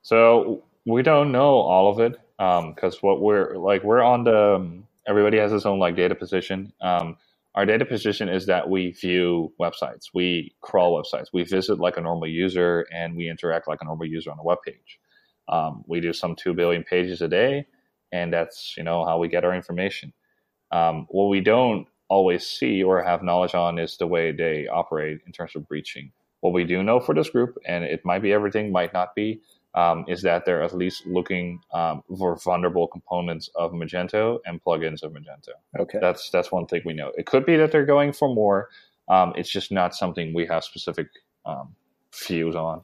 So 0.02 0.64
we 0.84 1.02
don't 1.02 1.32
know 1.32 1.54
all 1.54 1.90
of 1.90 1.98
it 1.98 2.20
because 2.38 2.94
um, 2.94 3.00
what 3.00 3.20
we're 3.20 3.56
like 3.56 3.82
we're 3.82 4.02
on 4.02 4.24
the 4.24 4.56
um, 4.56 4.86
everybody 5.06 5.38
has 5.38 5.52
his 5.52 5.66
own 5.66 5.78
like 5.78 5.96
data 5.96 6.14
position. 6.14 6.72
Um, 6.80 7.16
our 7.56 7.64
data 7.64 7.86
position 7.86 8.28
is 8.28 8.46
that 8.46 8.68
we 8.68 8.92
view 8.92 9.52
websites, 9.60 10.10
we 10.12 10.54
crawl 10.60 11.02
websites, 11.02 11.28
we 11.32 11.42
visit 11.42 11.80
like 11.80 11.96
a 11.96 12.02
normal 12.02 12.28
user, 12.28 12.86
and 12.92 13.16
we 13.16 13.30
interact 13.30 13.66
like 13.66 13.78
a 13.80 13.84
normal 13.86 14.06
user 14.06 14.30
on 14.30 14.38
a 14.38 14.44
web 14.44 14.58
page. 14.64 14.98
Um, 15.48 15.82
we 15.88 16.00
do 16.00 16.12
some 16.12 16.36
two 16.36 16.52
billion 16.52 16.84
pages 16.84 17.22
a 17.22 17.28
day, 17.28 17.66
and 18.12 18.32
that's 18.32 18.74
you 18.76 18.82
know 18.82 19.06
how 19.06 19.18
we 19.18 19.28
get 19.28 19.44
our 19.44 19.54
information. 19.54 20.12
Um, 20.70 21.06
what 21.08 21.28
we 21.28 21.40
don't 21.40 21.86
always 22.08 22.46
see 22.46 22.82
or 22.82 23.02
have 23.02 23.22
knowledge 23.22 23.54
on 23.54 23.78
is 23.78 23.96
the 23.96 24.06
way 24.06 24.32
they 24.32 24.68
operate 24.68 25.20
in 25.26 25.32
terms 25.32 25.56
of 25.56 25.66
breaching. 25.66 26.12
What 26.40 26.52
we 26.52 26.64
do 26.64 26.82
know 26.82 27.00
for 27.00 27.14
this 27.14 27.30
group, 27.30 27.56
and 27.66 27.84
it 27.84 28.04
might 28.04 28.22
be 28.22 28.32
everything, 28.32 28.70
might 28.70 28.92
not 28.92 29.14
be, 29.14 29.40
um, 29.76 30.06
is 30.08 30.22
that 30.22 30.44
they're 30.46 30.62
at 30.62 30.74
least 30.74 31.06
looking 31.06 31.60
um, 31.72 32.02
for 32.18 32.36
vulnerable 32.36 32.88
components 32.88 33.50
of 33.54 33.72
Magento 33.72 34.38
and 34.46 34.62
plugins 34.64 35.02
of 35.02 35.12
Magento. 35.12 35.50
Okay, 35.78 35.98
that's 36.00 36.30
that's 36.30 36.50
one 36.50 36.66
thing 36.66 36.80
we 36.84 36.94
know. 36.94 37.12
It 37.16 37.26
could 37.26 37.44
be 37.44 37.56
that 37.56 37.70
they're 37.70 37.84
going 37.84 38.12
for 38.12 38.34
more. 38.34 38.70
Um, 39.08 39.34
it's 39.36 39.50
just 39.50 39.70
not 39.70 39.94
something 39.94 40.34
we 40.34 40.46
have 40.46 40.64
specific 40.64 41.08
um, 41.44 41.76
views 42.26 42.56
on. 42.56 42.82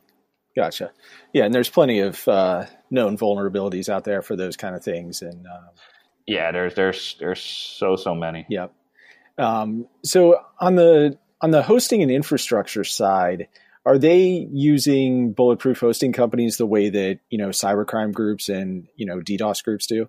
Gotcha. 0.55 0.93
Yeah, 1.33 1.47
and 1.47 1.55
there's 1.55 1.71
plenty 1.71 2.01
of 2.01 2.29
uh, 2.29 2.67
known 2.91 3.17
vulnerabilities 3.17 3.89
out 3.89 4.05
there 4.05 4.21
for 4.21 4.37
those 4.37 4.57
kind 4.57 4.77
of 4.77 4.85
things, 4.85 5.23
and 5.23 5.47
um, 5.47 5.71
yeah, 6.27 6.53
there's 6.53 6.75
there's 6.75 7.17
there's 7.19 7.41
so 7.41 7.97
so 7.97 8.15
many. 8.15 8.45
Yep. 8.51 8.73
Um, 9.39 9.89
so 10.05 10.41
on 10.61 10.75
the 10.75 11.19
on 11.41 11.53
the 11.53 11.63
hosting 11.63 12.03
and 12.03 12.11
infrastructure 12.11 12.85
side, 12.85 13.49
are 13.85 13.99
they 13.99 14.49
using 14.53 15.33
bulletproof 15.33 15.81
hosting 15.81 16.13
companies 16.13 16.57
the 16.57 16.67
way 16.67 16.89
that 16.89 17.19
you 17.31 17.39
know 17.39 17.49
cybercrime 17.49 18.13
groups 18.13 18.49
and 18.49 18.87
you 18.97 19.07
know 19.07 19.21
DDoS 19.21 19.63
groups 19.65 19.87
do? 19.87 20.09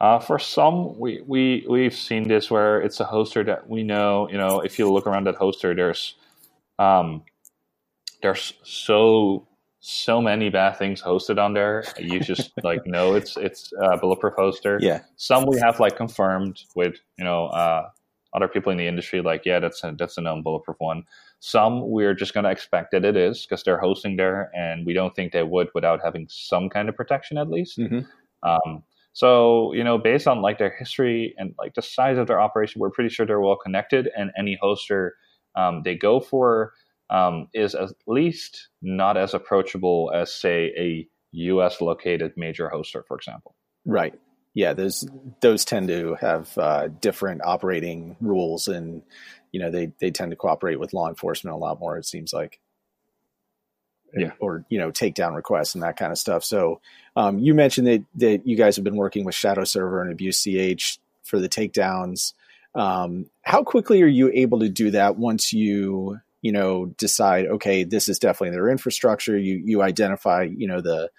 Uh, 0.00 0.20
for 0.20 0.38
some, 0.38 0.96
we, 0.98 1.20
we, 1.26 1.66
we've 1.68 1.94
seen 1.94 2.28
this 2.28 2.50
where 2.50 2.80
it's 2.80 3.00
a 3.00 3.04
hoster 3.04 3.44
that 3.44 3.68
we 3.68 3.82
know, 3.82 4.28
you 4.30 4.38
know, 4.38 4.60
if 4.60 4.78
you 4.78 4.90
look 4.90 5.08
around 5.08 5.26
that 5.26 5.36
hoster, 5.36 5.74
there's, 5.74 6.14
um, 6.78 7.22
there's 8.22 8.54
so, 8.62 9.48
so 9.80 10.22
many 10.22 10.50
bad 10.50 10.76
things 10.76 11.02
hosted 11.02 11.42
on 11.42 11.52
there. 11.52 11.82
You 11.98 12.20
just 12.20 12.52
like 12.62 12.86
know 12.86 13.14
it's, 13.14 13.36
it's 13.36 13.72
a 13.82 13.96
bulletproof 13.96 14.34
hoster. 14.36 14.78
Yeah. 14.80 15.00
Some 15.16 15.46
we 15.46 15.58
have 15.58 15.80
like 15.80 15.96
confirmed 15.96 16.62
with, 16.76 16.94
you 17.18 17.24
know, 17.24 17.46
uh, 17.46 17.88
other 18.32 18.46
people 18.46 18.70
in 18.70 18.78
the 18.78 18.86
industry, 18.86 19.20
like, 19.20 19.44
yeah, 19.44 19.58
that's 19.58 19.82
a, 19.82 19.96
that's 19.98 20.16
a 20.16 20.20
known 20.20 20.42
bulletproof 20.44 20.76
one. 20.78 21.04
Some 21.40 21.88
we're 21.88 22.14
just 22.14 22.34
going 22.34 22.44
to 22.44 22.50
expect 22.50 22.90
that 22.92 23.04
it 23.04 23.16
is 23.16 23.46
because 23.46 23.62
they're 23.62 23.78
hosting 23.78 24.16
there 24.16 24.50
and 24.54 24.84
we 24.84 24.92
don't 24.92 25.14
think 25.14 25.32
they 25.32 25.42
would 25.42 25.68
without 25.74 26.00
having 26.04 26.26
some 26.28 26.68
kind 26.68 26.88
of 26.88 26.96
protection 26.96 27.38
at 27.38 27.48
least. 27.48 27.78
Mm-hmm. 27.78 28.00
Um, 28.48 28.82
so, 29.12 29.72
you 29.72 29.82
know, 29.82 29.98
based 29.98 30.26
on 30.28 30.42
like 30.42 30.58
their 30.58 30.74
history 30.76 31.34
and 31.38 31.54
like 31.58 31.74
the 31.74 31.82
size 31.82 32.18
of 32.18 32.26
their 32.26 32.40
operation, 32.40 32.80
we're 32.80 32.90
pretty 32.90 33.10
sure 33.10 33.26
they're 33.26 33.40
well 33.40 33.56
connected. 33.56 34.08
And 34.16 34.30
any 34.38 34.58
hoster 34.62 35.10
um, 35.56 35.82
they 35.84 35.96
go 35.96 36.20
for 36.20 36.72
um, 37.10 37.48
is 37.52 37.74
at 37.74 37.90
least 38.06 38.68
not 38.82 39.16
as 39.16 39.34
approachable 39.34 40.12
as, 40.14 40.32
say, 40.32 40.72
a 40.78 41.08
U.S. 41.32 41.80
located 41.80 42.32
major 42.36 42.70
hoster, 42.72 43.02
for 43.06 43.16
example. 43.16 43.54
Right. 43.84 44.14
Yeah, 44.54 44.72
those 44.72 45.06
those 45.40 45.64
tend 45.64 45.88
to 45.88 46.16
have 46.20 46.56
uh, 46.58 46.88
different 47.00 47.42
operating 47.44 48.16
rules, 48.20 48.66
and 48.66 49.02
you 49.52 49.60
know 49.60 49.70
they 49.70 49.92
they 49.98 50.10
tend 50.10 50.30
to 50.30 50.36
cooperate 50.36 50.80
with 50.80 50.92
law 50.92 51.08
enforcement 51.08 51.54
a 51.54 51.58
lot 51.58 51.80
more. 51.80 51.96
It 51.96 52.06
seems 52.06 52.32
like 52.32 52.60
yeah. 54.14 54.32
or 54.40 54.64
you 54.68 54.78
know 54.78 54.90
takedown 54.90 55.34
requests 55.34 55.74
and 55.74 55.82
that 55.82 55.96
kind 55.96 56.12
of 56.12 56.18
stuff. 56.18 56.44
So 56.44 56.80
um, 57.16 57.38
you 57.38 57.54
mentioned 57.54 57.86
that 57.86 58.04
that 58.16 58.46
you 58.46 58.56
guys 58.56 58.76
have 58.76 58.84
been 58.84 58.96
working 58.96 59.24
with 59.24 59.34
Shadowserver 59.34 60.02
and 60.02 60.12
Abuse 60.12 60.42
CH 60.42 60.98
for 61.22 61.38
the 61.38 61.48
takedowns. 61.48 62.34
Um, 62.74 63.26
how 63.42 63.62
quickly 63.62 64.02
are 64.02 64.06
you 64.06 64.30
able 64.32 64.60
to 64.60 64.68
do 64.68 64.90
that 64.92 65.16
once 65.16 65.52
you 65.52 66.20
you 66.42 66.52
know 66.52 66.86
decide 66.98 67.46
okay 67.46 67.82
this 67.82 68.08
is 68.08 68.18
definitely 68.18 68.54
their 68.54 68.68
infrastructure 68.68 69.36
you 69.36 69.60
you 69.64 69.82
identify 69.82 70.42
you 70.42 70.68
know 70.68 70.80
the 70.80 71.10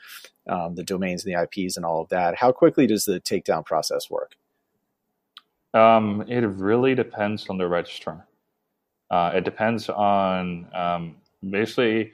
um, 0.47 0.75
the 0.75 0.83
domains 0.83 1.25
and 1.25 1.33
the 1.33 1.41
IPs 1.43 1.75
and 1.75 1.85
all 1.85 2.01
of 2.01 2.09
that 2.09 2.35
how 2.35 2.51
quickly 2.51 2.87
does 2.87 3.05
the 3.05 3.19
takedown 3.19 3.65
process 3.65 4.09
work 4.09 4.35
um, 5.73 6.23
it 6.27 6.41
really 6.41 6.95
depends 6.95 7.47
on 7.49 7.57
the 7.57 7.67
registrar 7.67 8.25
uh, 9.11 9.31
it 9.33 9.43
depends 9.43 9.89
on 9.89 10.67
um, 10.73 11.15
basically 11.47 12.13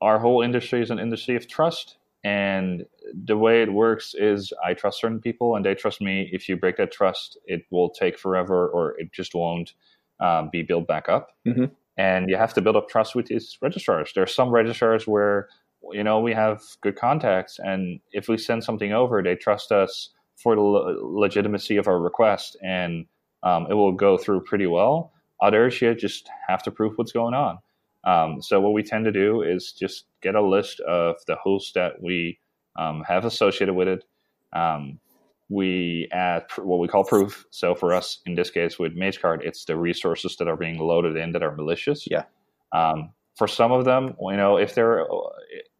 our 0.00 0.18
whole 0.18 0.42
industry 0.42 0.82
is 0.82 0.90
an 0.90 0.98
industry 0.98 1.36
of 1.36 1.48
trust. 1.48 1.96
And 2.24 2.84
the 3.14 3.38
way 3.38 3.62
it 3.62 3.72
works 3.72 4.14
is 4.14 4.52
I 4.64 4.74
trust 4.74 5.00
certain 5.00 5.20
people 5.20 5.56
and 5.56 5.64
they 5.64 5.74
trust 5.74 6.00
me. 6.00 6.28
If 6.32 6.48
you 6.48 6.56
break 6.56 6.76
that 6.76 6.92
trust, 6.92 7.38
it 7.46 7.64
will 7.70 7.90
take 7.90 8.18
forever 8.18 8.68
or 8.68 8.98
it 8.98 9.12
just 9.12 9.34
won't 9.34 9.72
um, 10.20 10.50
be 10.50 10.62
built 10.62 10.86
back 10.86 11.08
up. 11.08 11.30
Mm-hmm. 11.46 11.66
And 11.96 12.28
you 12.28 12.36
have 12.36 12.54
to 12.54 12.60
build 12.60 12.76
up 12.76 12.88
trust 12.88 13.14
with 13.14 13.26
these 13.26 13.56
registrars. 13.62 14.12
There 14.14 14.22
are 14.22 14.28
some 14.28 14.50
registrars 14.50 15.06
where, 15.06 15.48
you 15.92 16.04
know, 16.04 16.20
we 16.20 16.32
have 16.34 16.62
good 16.80 16.96
contacts. 16.96 17.58
And 17.58 18.00
if 18.12 18.28
we 18.28 18.36
send 18.36 18.62
something 18.62 18.92
over, 18.92 19.22
they 19.22 19.34
trust 19.34 19.72
us 19.72 20.10
for 20.42 20.54
the 20.54 20.62
legitimacy 20.62 21.76
of 21.76 21.88
our 21.88 21.98
request 22.00 22.56
and 22.62 23.06
um, 23.42 23.66
it 23.70 23.74
will 23.74 23.92
go 23.92 24.16
through 24.16 24.42
pretty 24.42 24.66
well. 24.66 25.12
Others, 25.40 25.80
you 25.80 25.94
just 25.94 26.28
have 26.48 26.62
to 26.64 26.70
prove 26.70 26.94
what's 26.96 27.12
going 27.12 27.34
on. 27.34 27.58
Um, 28.04 28.42
so 28.42 28.60
what 28.60 28.72
we 28.72 28.82
tend 28.82 29.04
to 29.04 29.12
do 29.12 29.42
is 29.42 29.72
just 29.72 30.04
get 30.22 30.34
a 30.34 30.42
list 30.42 30.80
of 30.80 31.16
the 31.26 31.36
hosts 31.36 31.72
that 31.72 32.02
we 32.02 32.38
um, 32.78 33.04
have 33.06 33.24
associated 33.24 33.74
with 33.74 33.88
it. 33.88 34.04
Um, 34.52 35.00
we 35.48 36.08
add 36.12 36.44
what 36.58 36.78
we 36.78 36.88
call 36.88 37.04
proof. 37.04 37.46
So 37.50 37.74
for 37.74 37.94
us, 37.94 38.20
in 38.26 38.34
this 38.34 38.50
case 38.50 38.78
with 38.78 38.96
MageCart, 38.96 39.44
it's 39.44 39.64
the 39.64 39.76
resources 39.76 40.36
that 40.36 40.48
are 40.48 40.56
being 40.56 40.78
loaded 40.78 41.16
in 41.16 41.32
that 41.32 41.42
are 41.42 41.54
malicious. 41.54 42.06
Yeah. 42.10 42.24
Um, 42.72 43.12
for 43.36 43.48
some 43.48 43.72
of 43.72 43.84
them, 43.84 44.14
you 44.20 44.36
know, 44.36 44.56
if 44.56 44.74
there, 44.74 45.06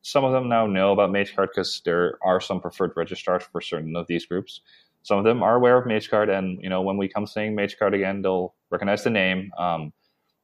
some 0.02 0.24
of 0.24 0.32
them 0.32 0.48
now 0.48 0.66
know 0.66 0.92
about 0.92 1.10
MageCart 1.10 1.48
because 1.54 1.82
there 1.84 2.18
are 2.22 2.40
some 2.40 2.60
preferred 2.60 2.92
registrars 2.96 3.44
for 3.50 3.60
certain 3.60 3.96
of 3.96 4.06
these 4.06 4.26
groups. 4.26 4.60
Some 5.02 5.18
of 5.18 5.24
them 5.24 5.42
are 5.42 5.56
aware 5.56 5.78
of 5.78 5.84
MageCart, 5.84 6.36
and 6.36 6.62
you 6.62 6.68
know, 6.68 6.82
when 6.82 6.96
we 6.96 7.08
come 7.08 7.26
saying 7.26 7.56
MageCart 7.56 7.94
again, 7.94 8.22
they'll 8.22 8.54
recognize 8.70 9.04
the 9.04 9.10
name. 9.10 9.50
Um, 9.58 9.92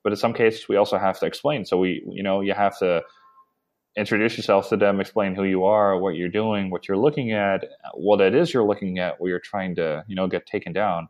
but 0.02 0.12
in 0.12 0.16
some 0.16 0.34
cases, 0.34 0.68
we 0.68 0.76
also 0.76 0.98
have 0.98 1.18
to 1.20 1.26
explain. 1.26 1.64
So 1.64 1.78
we, 1.78 2.04
you 2.08 2.22
know, 2.22 2.40
you 2.40 2.52
have 2.52 2.78
to 2.78 3.02
introduce 3.96 4.36
yourself 4.36 4.68
to 4.68 4.76
them, 4.76 5.00
explain 5.00 5.34
who 5.34 5.44
you 5.44 5.64
are, 5.64 5.98
what 5.98 6.16
you're 6.16 6.28
doing, 6.28 6.70
what 6.70 6.88
you're 6.88 6.98
looking 6.98 7.32
at, 7.32 7.64
what 7.94 8.20
it 8.20 8.34
is 8.34 8.52
you're 8.52 8.66
looking 8.66 8.98
at, 8.98 9.20
what 9.20 9.28
you're 9.28 9.38
trying 9.38 9.74
to, 9.76 10.04
you 10.08 10.16
know, 10.16 10.26
get 10.26 10.46
taken 10.46 10.72
down. 10.72 11.08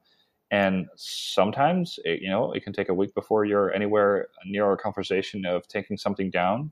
And 0.51 0.87
sometimes, 0.97 1.99
it, 2.05 2.21
you 2.21 2.29
know, 2.29 2.53
it 2.53 2.63
can 2.63 2.73
take 2.73 2.89
a 2.89 2.95
week 2.95 3.15
before 3.15 3.45
you're 3.45 3.73
anywhere 3.73 4.29
near 4.45 4.71
a 4.73 4.77
conversation 4.77 5.45
of 5.45 5.67
taking 5.67 5.97
something 5.97 6.31
down. 6.31 6.71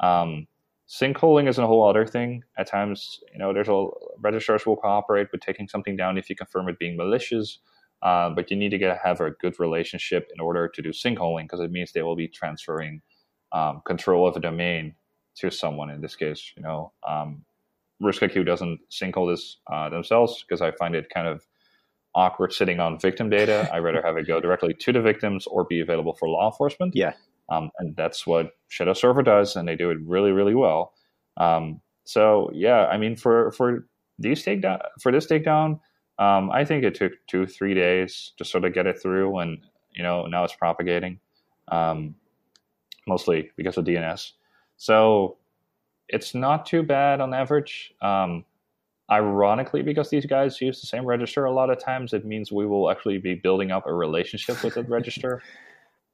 Um, 0.00 0.46
sinkholing 0.88 1.48
is 1.48 1.58
a 1.58 1.66
whole 1.66 1.88
other 1.88 2.06
thing. 2.06 2.42
At 2.56 2.68
times, 2.68 3.20
you 3.32 3.38
know, 3.38 3.52
there's 3.52 3.68
a 3.68 3.86
registrars 4.20 4.64
will 4.66 4.76
cooperate 4.76 5.28
with 5.32 5.40
taking 5.40 5.68
something 5.68 5.96
down 5.96 6.18
if 6.18 6.30
you 6.30 6.36
confirm 6.36 6.68
it 6.68 6.78
being 6.78 6.96
malicious. 6.96 7.58
Uh, 8.00 8.30
but 8.30 8.50
you 8.50 8.56
need 8.56 8.70
to 8.70 8.78
get 8.78 8.96
have 9.02 9.20
a 9.20 9.32
good 9.32 9.58
relationship 9.58 10.30
in 10.32 10.40
order 10.40 10.68
to 10.68 10.82
do 10.82 10.90
sinkholing 10.90 11.44
because 11.44 11.60
it 11.60 11.72
means 11.72 11.92
they 11.92 12.02
will 12.02 12.14
be 12.14 12.28
transferring 12.28 13.02
um, 13.52 13.82
control 13.84 14.26
of 14.26 14.36
a 14.36 14.40
domain 14.40 14.94
to 15.36 15.50
someone. 15.50 15.90
In 15.90 16.00
this 16.00 16.14
case, 16.14 16.52
you 16.56 16.62
know, 16.62 16.92
um, 17.06 17.44
RiskIQ 18.02 18.46
doesn't 18.46 18.78
sinkhole 18.90 19.32
this 19.32 19.58
uh, 19.70 19.88
themselves 19.88 20.44
because 20.46 20.62
I 20.62 20.70
find 20.72 20.94
it 20.94 21.10
kind 21.10 21.26
of 21.26 21.44
awkward 22.14 22.52
sitting 22.52 22.78
on 22.78 22.98
victim 22.98 23.28
data. 23.28 23.68
I 23.72 23.78
rather 23.78 24.00
have 24.02 24.16
it 24.16 24.26
go 24.26 24.40
directly 24.40 24.74
to 24.74 24.92
the 24.92 25.00
victims 25.00 25.46
or 25.46 25.64
be 25.64 25.80
available 25.80 26.14
for 26.14 26.28
law 26.28 26.50
enforcement. 26.50 26.94
Yeah, 26.94 27.14
um, 27.48 27.70
and 27.78 27.96
that's 27.96 28.26
what 28.26 28.52
Shadowserver 28.70 29.24
does, 29.24 29.56
and 29.56 29.66
they 29.66 29.76
do 29.76 29.90
it 29.90 29.98
really, 30.04 30.32
really 30.32 30.54
well. 30.54 30.92
Um, 31.36 31.80
so 32.04 32.50
yeah, 32.52 32.86
I 32.86 32.96
mean, 32.98 33.16
for 33.16 33.52
for 33.52 33.86
these 34.18 34.44
takedown 34.44 34.80
for 35.00 35.12
this 35.12 35.26
takedown 35.26 35.80
um, 36.18 36.50
I 36.50 36.64
think 36.64 36.84
it 36.84 36.94
took 36.94 37.12
two, 37.28 37.46
three 37.46 37.74
days 37.74 38.32
to 38.38 38.44
sort 38.44 38.64
of 38.64 38.74
get 38.74 38.86
it 38.86 39.00
through, 39.00 39.38
and 39.38 39.58
you 39.92 40.02
know 40.02 40.26
now 40.26 40.44
it's 40.44 40.54
propagating, 40.54 41.20
um, 41.68 42.14
mostly 43.06 43.50
because 43.56 43.76
of 43.76 43.84
DNS. 43.84 44.32
So 44.76 45.36
it's 46.08 46.34
not 46.34 46.66
too 46.66 46.82
bad 46.82 47.20
on 47.20 47.32
average. 47.32 47.94
Um, 48.02 48.44
ironically, 49.10 49.82
because 49.82 50.10
these 50.10 50.26
guys 50.26 50.60
use 50.60 50.80
the 50.80 50.86
same 50.86 51.06
register 51.06 51.44
a 51.44 51.52
lot 51.52 51.70
of 51.70 51.78
times, 51.78 52.12
it 52.12 52.24
means 52.24 52.50
we 52.50 52.66
will 52.66 52.90
actually 52.90 53.18
be 53.18 53.34
building 53.34 53.70
up 53.70 53.86
a 53.86 53.94
relationship 53.94 54.62
with 54.64 54.74
the 54.74 54.82
register. 54.82 55.42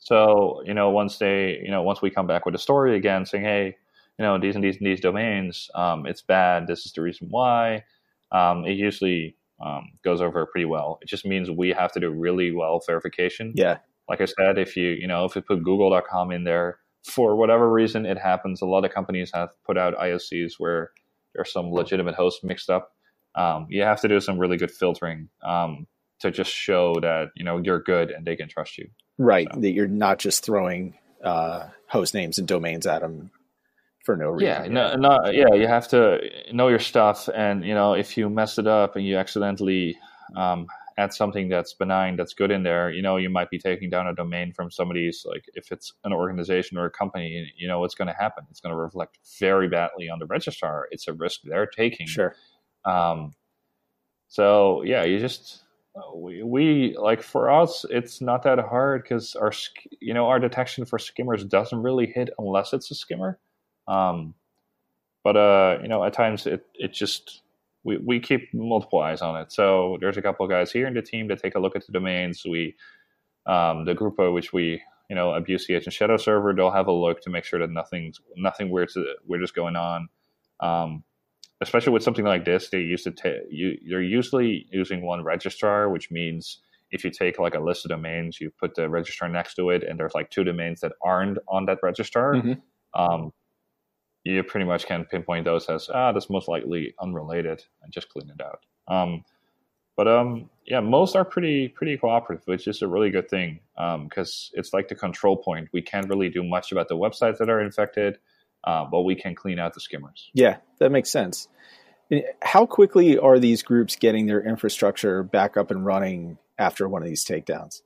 So 0.04 0.62
you 0.66 0.74
know, 0.74 0.90
once 0.90 1.18
they, 1.18 1.58
you 1.62 1.70
know, 1.70 1.82
once 1.82 2.02
we 2.02 2.10
come 2.10 2.26
back 2.26 2.44
with 2.44 2.54
a 2.54 2.58
story 2.58 2.94
again, 2.96 3.24
saying, 3.24 3.44
"Hey, 3.44 3.76
you 4.18 4.22
know, 4.22 4.38
these 4.38 4.54
and 4.54 4.62
these 4.62 4.76
and 4.76 4.86
these 4.86 5.00
domains, 5.00 5.70
um, 5.74 6.06
it's 6.06 6.20
bad. 6.20 6.66
This 6.66 6.86
is 6.86 6.92
the 6.92 7.02
reason 7.02 7.28
why." 7.30 7.84
Um, 8.30 8.66
it 8.66 8.72
usually 8.72 9.36
um, 9.64 9.92
goes 10.04 10.20
over 10.20 10.44
pretty 10.46 10.66
well. 10.66 10.98
It 11.00 11.08
just 11.08 11.24
means 11.24 11.50
we 11.50 11.70
have 11.70 11.90
to 11.92 12.00
do 12.00 12.10
really 12.10 12.52
well 12.52 12.82
verification. 12.86 13.52
Yeah. 13.56 13.78
Like 14.08 14.20
I 14.20 14.26
said, 14.26 14.58
if 14.58 14.76
you 14.76 14.90
you 14.90 15.06
know 15.06 15.24
if 15.24 15.34
you 15.34 15.40
put 15.40 15.64
Google.com 15.64 16.30
in 16.30 16.44
there 16.44 16.80
for 17.02 17.34
whatever 17.34 17.72
reason 17.72 18.04
it 18.04 18.18
happens, 18.18 18.60
a 18.60 18.66
lot 18.66 18.84
of 18.84 18.92
companies 18.92 19.30
have 19.32 19.50
put 19.64 19.78
out 19.78 19.96
IOCs 19.96 20.54
where 20.58 20.90
there's 21.34 21.50
some 21.50 21.72
legitimate 21.72 22.14
hosts 22.14 22.44
mixed 22.44 22.68
up. 22.68 22.92
Um, 23.36 23.66
you 23.70 23.82
have 23.82 24.02
to 24.02 24.08
do 24.08 24.20
some 24.20 24.38
really 24.38 24.58
good 24.58 24.70
filtering 24.70 25.30
um, 25.42 25.86
to 26.20 26.30
just 26.30 26.50
show 26.50 27.00
that 27.00 27.30
you 27.36 27.44
know 27.44 27.56
you're 27.56 27.80
good 27.80 28.10
and 28.10 28.26
they 28.26 28.36
can 28.36 28.50
trust 28.50 28.76
you. 28.76 28.88
Right. 29.18 29.48
So. 29.52 29.60
That 29.60 29.70
you're 29.70 29.86
not 29.86 30.18
just 30.18 30.44
throwing 30.44 30.98
uh, 31.22 31.68
host 31.88 32.14
names 32.14 32.38
and 32.38 32.48
domains 32.48 32.86
at 32.86 33.00
them 33.00 33.30
for 34.04 34.16
no 34.16 34.28
reason. 34.28 34.46
Yeah, 34.46 34.66
no, 34.68 34.96
no, 34.96 35.30
yeah, 35.30 35.54
you 35.54 35.66
have 35.66 35.88
to 35.88 36.20
know 36.52 36.68
your 36.68 36.78
stuff, 36.78 37.28
and 37.34 37.64
you 37.64 37.74
know 37.74 37.94
if 37.94 38.16
you 38.16 38.28
mess 38.28 38.58
it 38.58 38.66
up 38.66 38.96
and 38.96 39.06
you 39.06 39.16
accidentally 39.16 39.96
um, 40.36 40.66
add 40.98 41.14
something 41.14 41.48
that's 41.48 41.72
benign, 41.74 42.16
that's 42.16 42.34
good 42.34 42.50
in 42.50 42.62
there, 42.62 42.90
you 42.90 43.00
know 43.00 43.16
you 43.16 43.30
might 43.30 43.50
be 43.50 43.58
taking 43.58 43.88
down 43.88 44.06
a 44.06 44.14
domain 44.14 44.52
from 44.52 44.70
somebody's 44.70 45.24
like 45.26 45.44
if 45.54 45.72
it's 45.72 45.94
an 46.04 46.12
organization 46.12 46.76
or 46.76 46.84
a 46.84 46.90
company, 46.90 47.50
you 47.56 47.66
know 47.66 47.80
what's 47.80 47.94
going 47.94 48.08
to 48.08 48.14
happen. 48.14 48.44
It's 48.50 48.60
going 48.60 48.74
to 48.74 48.80
reflect 48.80 49.18
very 49.40 49.68
badly 49.68 50.10
on 50.10 50.18
the 50.18 50.26
registrar. 50.26 50.86
It's 50.90 51.08
a 51.08 51.14
risk 51.14 51.40
they're 51.44 51.66
taking. 51.66 52.06
Sure. 52.06 52.34
Um, 52.84 53.34
so 54.28 54.82
yeah, 54.82 55.04
you 55.04 55.18
just 55.18 55.63
we, 56.14 56.42
we 56.42 56.96
like 56.98 57.22
for 57.22 57.50
us 57.50 57.84
it's 57.90 58.20
not 58.20 58.42
that 58.42 58.58
hard 58.58 59.02
because 59.02 59.36
our 59.36 59.52
you 60.00 60.12
know 60.12 60.26
our 60.26 60.40
detection 60.40 60.84
for 60.84 60.98
skimmers 60.98 61.44
doesn't 61.44 61.82
really 61.82 62.06
hit 62.06 62.30
unless 62.38 62.72
it's 62.72 62.90
a 62.90 62.94
skimmer 62.94 63.38
um, 63.86 64.34
but 65.22 65.36
uh, 65.36 65.78
you 65.82 65.88
know, 65.88 66.04
at 66.04 66.12
times 66.12 66.46
it 66.46 66.66
it 66.74 66.92
just 66.92 67.42
we, 67.82 67.98
we 67.98 68.20
keep 68.20 68.52
multiple 68.54 69.00
eyes 69.00 69.22
on 69.22 69.40
it. 69.40 69.52
So 69.52 69.96
there's 70.00 70.16
a 70.16 70.22
couple 70.22 70.46
guys 70.46 70.70
here 70.70 70.86
in 70.86 70.94
the 70.94 71.02
team 71.02 71.28
that 71.28 71.42
take 71.42 71.54
a 71.54 71.58
look 71.58 71.76
at 71.76 71.86
the 71.86 71.92
domains. 71.92 72.44
We 72.44 72.76
um, 73.46 73.84
the 73.84 73.94
group 73.94 74.18
which 74.18 74.52
we 74.52 74.82
you 75.08 75.16
know 75.16 75.32
abuse 75.32 75.68
and 75.68 75.80
Shadowserver, 75.82 76.54
they'll 76.54 76.70
have 76.70 76.88
a 76.88 76.92
look 76.92 77.20
to 77.22 77.30
make 77.30 77.44
sure 77.44 77.58
that 77.58 77.70
nothing's 77.70 78.20
nothing 78.36 78.70
weird 78.70 78.90
to, 78.90 79.06
weird 79.26 79.42
is 79.42 79.50
going 79.50 79.76
on. 79.76 80.08
Um, 80.60 81.04
especially 81.60 81.92
with 81.92 82.02
something 82.02 82.24
like 82.24 82.44
this, 82.44 82.70
they 82.70 82.80
used 82.80 83.04
to 83.04 83.10
ta- 83.10 83.44
you, 83.50 83.78
they're 83.88 84.02
usually 84.02 84.66
using 84.70 85.02
one 85.02 85.22
registrar, 85.22 85.88
which 85.88 86.10
means 86.10 86.60
if 86.90 87.04
you 87.04 87.10
take 87.10 87.38
like 87.38 87.54
a 87.54 87.60
list 87.60 87.84
of 87.84 87.90
domains, 87.90 88.40
you 88.40 88.50
put 88.50 88.74
the 88.74 88.88
registrar 88.88 89.28
next 89.28 89.54
to 89.54 89.70
it, 89.70 89.82
and 89.82 89.98
there's 89.98 90.14
like 90.14 90.30
two 90.30 90.44
domains 90.44 90.80
that 90.80 90.92
aren't 91.02 91.38
on 91.48 91.66
that 91.66 91.78
registrar. 91.82 92.34
Mm-hmm. 92.34 93.00
Um, 93.00 93.32
you 94.24 94.42
pretty 94.42 94.64
much 94.64 94.86
can 94.86 95.04
pinpoint 95.04 95.44
those 95.44 95.68
as 95.68 95.90
ah, 95.92 96.12
that's 96.12 96.30
most 96.30 96.48
likely 96.48 96.94
unrelated, 97.00 97.62
and 97.82 97.92
just 97.92 98.08
clean 98.08 98.30
it 98.30 98.40
out. 98.42 98.60
Um, 98.88 99.24
but 99.96 100.08
um, 100.08 100.50
yeah, 100.66 100.80
most 100.80 101.14
are 101.14 101.24
pretty 101.24 101.68
pretty 101.68 101.96
cooperative, 101.96 102.46
which 102.46 102.66
is 102.66 102.82
a 102.82 102.88
really 102.88 103.10
good 103.10 103.28
thing 103.28 103.60
because 103.76 104.50
um, 104.54 104.58
it's 104.58 104.72
like 104.72 104.88
the 104.88 104.94
control 104.94 105.36
point. 105.36 105.68
We 105.72 105.82
can't 105.82 106.08
really 106.08 106.30
do 106.30 106.42
much 106.42 106.72
about 106.72 106.88
the 106.88 106.96
websites 106.96 107.38
that 107.38 107.50
are 107.50 107.60
infected, 107.60 108.18
uh, 108.66 108.84
but 108.84 109.02
we 109.02 109.14
can 109.14 109.34
clean 109.34 109.58
out 109.58 109.74
the 109.74 109.80
skimmers. 109.80 110.30
Yeah, 110.34 110.58
that 110.78 110.90
makes 110.90 111.10
sense. 111.10 111.48
How 112.42 112.66
quickly 112.66 113.18
are 113.18 113.38
these 113.38 113.62
groups 113.62 113.96
getting 113.96 114.26
their 114.26 114.42
infrastructure 114.42 115.22
back 115.22 115.56
up 115.56 115.70
and 115.70 115.84
running 115.84 116.38
after 116.58 116.88
one 116.88 117.02
of 117.02 117.08
these 117.08 117.24
takedowns? 117.24 117.82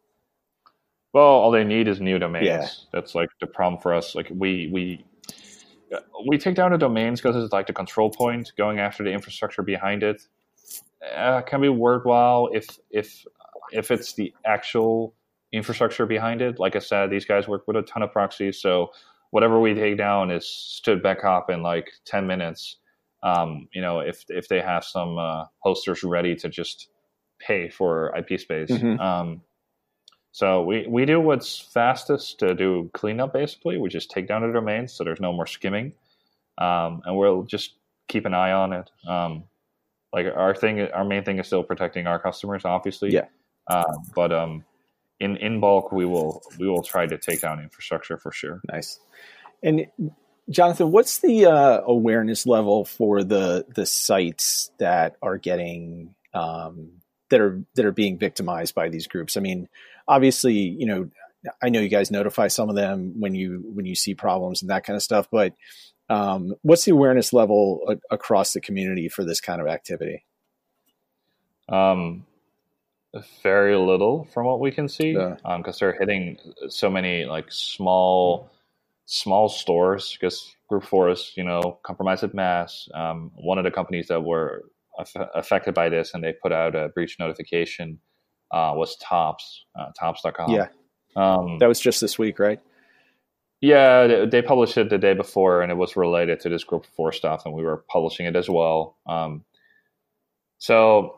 Well, 1.13 1.25
all 1.25 1.51
they 1.51 1.65
need 1.65 1.89
is 1.89 2.01
new 2.01 2.19
domains. 2.19 2.47
Yeah. 2.47 2.69
That's 2.93 3.15
like 3.15 3.31
the 3.41 3.47
problem 3.47 3.81
for 3.81 3.95
us. 3.95 4.15
Like 4.15 4.29
we 4.31 4.69
we 4.73 5.05
we 6.29 6.37
take 6.37 6.55
down 6.55 6.73
the 6.73 6.79
domains 6.79 7.21
because 7.21 7.43
it's 7.43 7.53
like 7.53 7.67
the 7.67 7.73
control 7.73 8.11
point 8.11 8.53
going 8.59 8.79
after 8.79 9.03
the 9.05 9.11
infrastructure 9.11 9.63
behind 9.63 10.03
it 10.03 10.21
uh, 11.17 11.41
can 11.43 11.61
be 11.61 11.69
worthwhile 11.69 12.51
if 12.53 12.67
if 12.91 13.25
if 13.73 13.91
it's 13.91 14.13
the 14.15 14.35
actual 14.45 15.15
infrastructure 15.53 16.07
behind 16.07 16.43
it. 16.43 16.59
Like 16.59 16.77
I 16.77 16.81
said, 16.81 17.11
these 17.11 17.25
guys 17.25 17.49
work 17.49 17.67
with 17.67 17.77
a 17.77 17.83
ton 17.83 18.03
of 18.03 18.13
proxies, 18.13 18.61
so 18.61 18.91
whatever 19.31 19.61
we 19.61 19.75
take 19.75 19.99
down 19.99 20.31
is 20.31 20.47
stood 20.47 21.03
back 21.03 21.25
up 21.25 21.51
in 21.51 21.63
like 21.63 21.91
ten 22.05 22.27
minutes. 22.27 22.77
Um, 23.23 23.69
you 23.73 23.83
know, 23.83 24.01
if 24.01 24.25
if 24.29 24.49
they 24.49 24.61
have 24.61 24.85
some 24.85 25.19
uh, 25.19 25.45
hosters 25.61 26.05
ready 26.05 26.37
to 26.37 26.49
just 26.49 26.89
pay 27.39 27.69
for 27.69 28.15
IP 28.17 28.41
space. 28.41 28.71
Mm-hmm. 28.71 29.01
Um, 29.01 29.43
so 30.33 30.63
we, 30.63 30.87
we 30.87 31.05
do 31.05 31.21
what's 31.21 31.59
fastest 31.59 32.39
to 32.41 32.55
do 32.55 32.91
cleanup 32.95 33.33
basically, 33.33 33.79
We 33.79 33.89
just 33.89 34.11
take 34.11 34.29
down 34.29 34.43
the 34.43 34.53
domains 34.53 34.93
so 34.93 35.05
there's 35.05 35.21
no 35.21 35.33
more 35.33 35.47
skimming. 35.47 35.93
Um, 36.59 37.03
and 37.05 37.17
we'll 37.17 37.43
just 37.43 37.75
keep 38.09 38.27
an 38.27 38.35
eye 38.35 38.53
on 38.53 38.73
it. 38.73 38.91
Um, 39.07 39.45
like 40.13 40.27
our 40.27 40.55
thing, 40.55 40.81
our 40.81 41.05
main 41.05 41.25
thing 41.25 41.39
is 41.39 41.47
still 41.47 41.63
protecting 41.63 42.07
our 42.07 42.19
customers, 42.19 42.65
obviously. 42.65 43.13
Yeah. 43.13 43.27
Uh, 43.69 43.93
but 44.15 44.33
um, 44.33 44.65
in 45.21 45.37
in 45.37 45.61
bulk, 45.61 45.93
we 45.93 46.05
will 46.05 46.43
we 46.59 46.69
will 46.69 46.83
try 46.83 47.07
to 47.07 47.19
take 47.19 47.41
down 47.41 47.61
infrastructure 47.61 48.19
for 48.19 48.33
sure. 48.33 48.61
Nice. 48.71 49.01
And 49.63 49.87
Jonathan, 50.51 50.93
what's 50.93 51.19
the 51.19 51.47
uh, 51.47 51.81
awareness 51.87 52.47
level 52.47 52.85
for 52.85 53.23
the 53.23 53.67
the 53.75 53.87
sites 53.87 54.71
that 54.79 55.17
are 55.23 55.37
getting 55.37 56.15
um, 56.35 56.93
that 57.31 57.41
are 57.41 57.63
that 57.75 57.85
are 57.85 57.93
being 57.93 58.19
victimized 58.19 58.75
by 58.75 58.89
these 58.89 59.07
groups? 59.07 59.37
I 59.37 59.41
mean, 59.41 59.69
obviously, 60.07 60.55
you 60.55 60.87
know, 60.87 61.11
I 61.61 61.69
know 61.69 61.81
you 61.81 61.89
guys 61.89 62.11
notify 62.11 62.49
some 62.49 62.71
of 62.71 62.77
them 62.77 63.15
when 63.19 63.35
you 63.35 63.63
when 63.75 63.87
you 63.87 63.95
see 63.95 64.15
problems 64.15 64.63
and 64.63 64.71
that 64.71 64.85
kind 64.85 64.97
of 64.97 65.03
stuff, 65.03 65.29
but 65.31 65.55
um, 66.09 66.55
what's 66.63 66.85
the 66.85 66.93
awareness 66.93 67.33
level 67.33 67.83
a- 67.87 68.15
across 68.15 68.53
the 68.53 68.61
community 68.61 69.09
for 69.09 69.25
this 69.25 69.41
kind 69.41 69.61
of 69.61 69.67
activity? 69.67 70.25
Um, 71.69 72.25
very 73.43 73.77
little 73.77 74.25
from 74.33 74.47
what 74.47 74.61
we 74.61 74.71
can 74.71 74.89
see, 74.89 75.13
because 75.13 75.39
yeah. 75.45 75.55
um, 75.55 75.65
they're 75.79 75.99
hitting 75.99 76.39
so 76.69 76.91
many 76.91 77.25
like 77.25 77.47
small, 77.51 78.51
small 79.07 79.49
stores. 79.49 80.17
Because 80.19 80.55
Group 80.69 80.85
Four 80.85 81.11
is, 81.11 81.33
you 81.37 81.45
know, 81.45 81.79
compromised 81.83 82.25
at 82.25 82.35
mass. 82.35 82.89
Um, 82.95 83.31
one 83.35 83.59
of 83.59 83.65
the 83.65 83.71
companies 83.71 84.09
that 84.09 84.23
were 84.23 84.65
aff- 84.99 85.29
affected 85.35 85.75
by 85.75 85.89
this 85.89 86.13
and 86.15 86.23
they 86.23 86.33
put 86.33 86.53
out 86.53 86.75
a 86.75 86.89
breach 86.91 87.17
notification 87.19 87.99
uh, 88.53 88.73
was 88.75 88.97
Topps, 88.97 89.65
uh, 89.79 89.91
Topps.com. 89.99 90.51
Yeah, 90.51 90.69
um, 91.17 91.59
that 91.59 91.69
was 91.69 91.81
just 91.81 92.01
this 92.01 92.19
week, 92.19 92.39
right? 92.39 92.61
Yeah, 93.61 94.25
they 94.31 94.41
published 94.41 94.79
it 94.79 94.89
the 94.89 94.99
day 94.99 95.15
before, 95.15 95.63
and 95.63 95.73
it 95.73 95.75
was 95.75 95.97
related 95.97 96.39
to 96.41 96.49
this 96.49 96.63
group 96.63 96.87
four 96.95 97.11
stuff, 97.11 97.43
and 97.45 97.55
we 97.55 97.65
were 97.65 97.85
publishing 97.89 98.27
it 98.27 98.37
as 98.37 98.49
well. 98.49 98.97
Um, 99.07 99.45
so, 100.59 101.18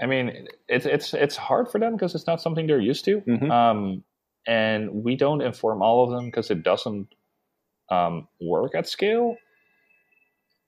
I 0.00 0.06
mean, 0.06 0.48
it's 0.68 0.86
it's 0.86 1.14
it's 1.14 1.36
hard 1.36 1.70
for 1.70 1.78
them 1.80 1.92
because 1.92 2.14
it's 2.14 2.26
not 2.26 2.42
something 2.42 2.66
they're 2.66 2.80
used 2.80 3.04
to, 3.06 3.20
mm-hmm. 3.20 3.50
um, 3.50 4.04
and 4.46 5.04
we 5.04 5.16
don't 5.16 5.40
inform 5.40 5.82
all 5.82 6.04
of 6.04 6.10
them 6.10 6.26
because 6.26 6.50
it 6.50 6.62
doesn't 6.62 7.08
um, 7.90 8.28
work 8.40 8.74
at 8.74 8.88
scale 8.88 9.36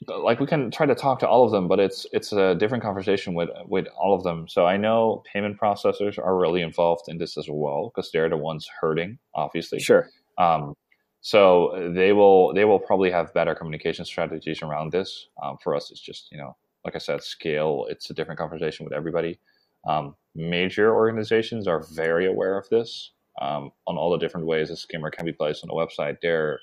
like 0.06 0.38
we 0.38 0.46
can 0.46 0.70
try 0.70 0.86
to 0.86 0.94
talk 0.94 1.18
to 1.20 1.28
all 1.28 1.44
of 1.44 1.50
them, 1.50 1.66
but 1.66 1.80
it's 1.80 2.06
it's 2.12 2.32
a 2.32 2.54
different 2.54 2.84
conversation 2.84 3.34
with 3.34 3.50
with 3.66 3.86
all 3.98 4.14
of 4.14 4.22
them. 4.22 4.46
So 4.48 4.64
I 4.64 4.76
know 4.76 5.22
payment 5.32 5.58
processors 5.58 6.18
are 6.18 6.36
really 6.38 6.62
involved 6.62 7.04
in 7.08 7.18
this 7.18 7.36
as 7.36 7.46
well 7.50 7.90
because 7.92 8.10
they're 8.12 8.28
the 8.28 8.36
ones 8.36 8.68
hurting, 8.80 9.18
obviously. 9.34 9.80
Sure. 9.80 10.08
Um, 10.38 10.74
so 11.20 11.92
they 11.94 12.12
will 12.12 12.54
they 12.54 12.64
will 12.64 12.78
probably 12.78 13.10
have 13.10 13.34
better 13.34 13.54
communication 13.54 14.04
strategies 14.04 14.62
around 14.62 14.92
this. 14.92 15.28
Um, 15.42 15.56
for 15.62 15.74
us, 15.74 15.90
it's 15.90 16.00
just 16.00 16.30
you 16.30 16.38
know, 16.38 16.56
like 16.88 16.96
I 16.96 17.05
said, 17.05 17.22
scale. 17.22 17.85
It's 17.90 18.09
a 18.09 18.14
different 18.14 18.40
conversation 18.40 18.85
with 18.85 18.94
everybody. 18.94 19.38
Um, 19.87 20.16
major 20.35 20.94
organizations 20.94 21.68
are 21.68 21.85
very 21.94 22.27
aware 22.27 22.57
of 22.57 22.66
this 22.70 23.12
um, 23.42 23.72
on 23.87 23.98
all 23.98 24.11
the 24.11 24.16
different 24.16 24.46
ways 24.46 24.70
a 24.70 24.77
skimmer 24.77 25.11
can 25.11 25.27
be 25.27 25.35
placed 25.35 25.62
on 25.62 25.68
the 25.68 25.74
website. 25.74 26.16
They're 26.22 26.61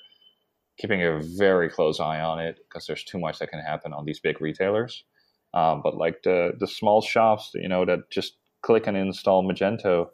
keeping 0.78 1.00
a 1.04 1.20
very 1.38 1.68
close 1.70 2.00
eye 2.00 2.20
on 2.20 2.40
it 2.40 2.58
because 2.68 2.88
there's 2.88 3.04
too 3.04 3.20
much 3.20 3.38
that 3.38 3.50
can 3.50 3.60
happen 3.60 3.92
on 3.92 4.04
these 4.04 4.18
big 4.18 4.40
retailers. 4.40 5.04
Um, 5.54 5.80
but 5.80 5.96
like 5.96 6.24
the 6.24 6.54
the 6.58 6.66
small 6.66 7.00
shops, 7.00 7.52
you 7.54 7.68
know, 7.68 7.84
that 7.84 8.10
just 8.10 8.36
click 8.62 8.88
and 8.88 8.96
install 8.96 9.44
Magento, 9.44 10.08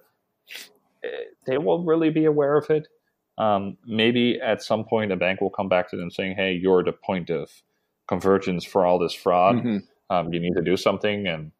eh, 1.02 1.08
they 1.46 1.56
won't 1.56 1.86
really 1.86 2.10
be 2.10 2.26
aware 2.26 2.58
of 2.58 2.68
it. 2.68 2.86
Um, 3.38 3.78
maybe 3.86 4.38
at 4.42 4.62
some 4.62 4.84
point 4.84 5.10
a 5.10 5.16
bank 5.16 5.40
will 5.40 5.56
come 5.58 5.70
back 5.70 5.88
to 5.90 5.96
them 5.96 6.10
saying, 6.10 6.36
"Hey, 6.36 6.52
you're 6.52 6.84
the 6.84 6.92
point 6.92 7.30
of 7.30 7.50
convergence 8.12 8.64
for 8.64 8.84
all 8.84 8.98
this 8.98 9.14
fraud. 9.14 9.56
Mm-hmm. 9.56 9.78
Um, 10.10 10.32
you 10.32 10.40
need 10.40 10.54
to 10.56 10.62
do 10.62 10.76
something." 10.76 11.26
And 11.26 11.52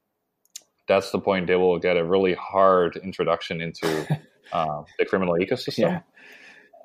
that's 0.89 1.11
the 1.11 1.19
point 1.19 1.47
they 1.47 1.57
will 1.57 1.79
get 1.79 1.97
a 1.97 2.05
really 2.05 2.35
hard 2.35 2.97
introduction 2.97 3.61
into 3.61 4.21
uh, 4.53 4.83
the 4.99 5.05
criminal 5.05 5.35
ecosystem. 5.35 5.79
Yeah. 5.79 6.01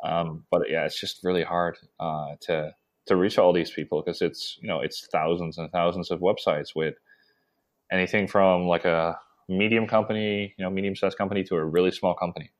Um, 0.03 0.45
but 0.51 0.69
yeah, 0.69 0.85
it's 0.85 0.99
just 0.99 1.23
really 1.23 1.43
hard 1.43 1.77
uh, 1.99 2.35
to 2.41 2.75
to 3.07 3.15
reach 3.15 3.37
all 3.37 3.53
these 3.53 3.71
people 3.71 4.01
because 4.01 4.21
it's 4.21 4.57
you 4.61 4.67
know 4.67 4.81
it's 4.81 5.07
thousands 5.11 5.57
and 5.57 5.71
thousands 5.71 6.11
of 6.11 6.19
websites 6.19 6.69
with 6.75 6.95
anything 7.91 8.27
from 8.27 8.67
like 8.67 8.85
a 8.85 9.17
medium 9.49 9.87
company, 9.87 10.53
you 10.57 10.63
know, 10.63 10.69
medium 10.69 10.95
sized 10.95 11.17
company 11.17 11.43
to 11.45 11.55
a 11.55 11.63
really 11.63 11.91
small 11.91 12.13
company. 12.13 12.51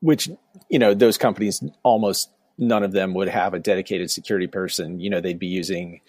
Which 0.00 0.28
you 0.68 0.78
know 0.78 0.94
those 0.94 1.18
companies 1.18 1.62
almost 1.82 2.30
none 2.58 2.82
of 2.82 2.92
them 2.92 3.14
would 3.14 3.28
have 3.28 3.54
a 3.54 3.58
dedicated 3.58 4.10
security 4.10 4.46
person. 4.46 5.00
You 5.00 5.10
know, 5.10 5.20
they'd 5.20 5.38
be 5.38 5.46
using 5.46 6.00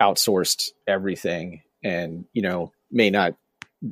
outsourced 0.00 0.70
everything, 0.86 1.62
and 1.84 2.24
you 2.32 2.42
know 2.42 2.72
may 2.90 3.10
not 3.10 3.36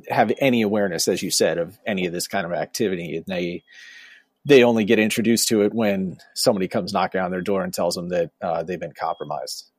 have 0.09 0.31
any 0.39 0.63
awareness, 0.63 1.07
as 1.07 1.21
you 1.21 1.29
said, 1.31 1.57
of 1.57 1.77
any 1.85 2.05
of 2.05 2.13
this 2.13 2.27
kind 2.27 2.45
of 2.45 2.51
activity, 2.51 3.17
and 3.17 3.25
they 3.27 3.63
they 4.45 4.63
only 4.63 4.83
get 4.83 4.99
introduced 4.99 5.47
to 5.47 5.61
it 5.61 5.73
when 5.73 6.17
somebody 6.33 6.67
comes 6.67 6.91
knocking 6.91 7.21
on 7.21 7.31
their 7.31 7.41
door 7.41 7.63
and 7.63 7.73
tells 7.73 7.95
them 7.95 8.09
that 8.09 8.31
uh, 8.41 8.63
they've 8.63 8.79
been 8.79 8.93
compromised. 8.93 9.69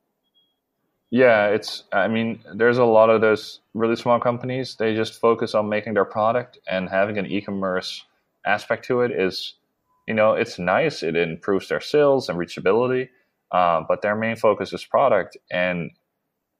Yeah, 1.11 1.49
it's. 1.49 1.83
I 1.93 2.07
mean, 2.07 2.43
there's 2.55 2.79
a 2.79 2.85
lot 2.85 3.09
of 3.09 3.21
those 3.21 3.59
really 3.73 3.95
small 3.95 4.19
companies. 4.19 4.75
They 4.75 4.95
just 4.95 5.19
focus 5.19 5.53
on 5.53 5.69
making 5.69 5.93
their 5.93 6.05
product 6.05 6.57
and 6.67 6.89
having 6.89 7.17
an 7.17 7.27
e-commerce 7.27 8.03
aspect 8.45 8.85
to 8.85 9.01
it 9.01 9.11
is, 9.11 9.53
you 10.07 10.13
know, 10.13 10.33
it's 10.33 10.57
nice. 10.57 11.03
It 11.03 11.15
improves 11.15 11.69
their 11.69 11.79
sales 11.79 12.27
and 12.27 12.37
reachability, 12.37 13.09
uh, 13.51 13.83
but 13.87 14.01
their 14.01 14.15
main 14.15 14.35
focus 14.35 14.73
is 14.73 14.83
product. 14.83 15.37
And 15.51 15.91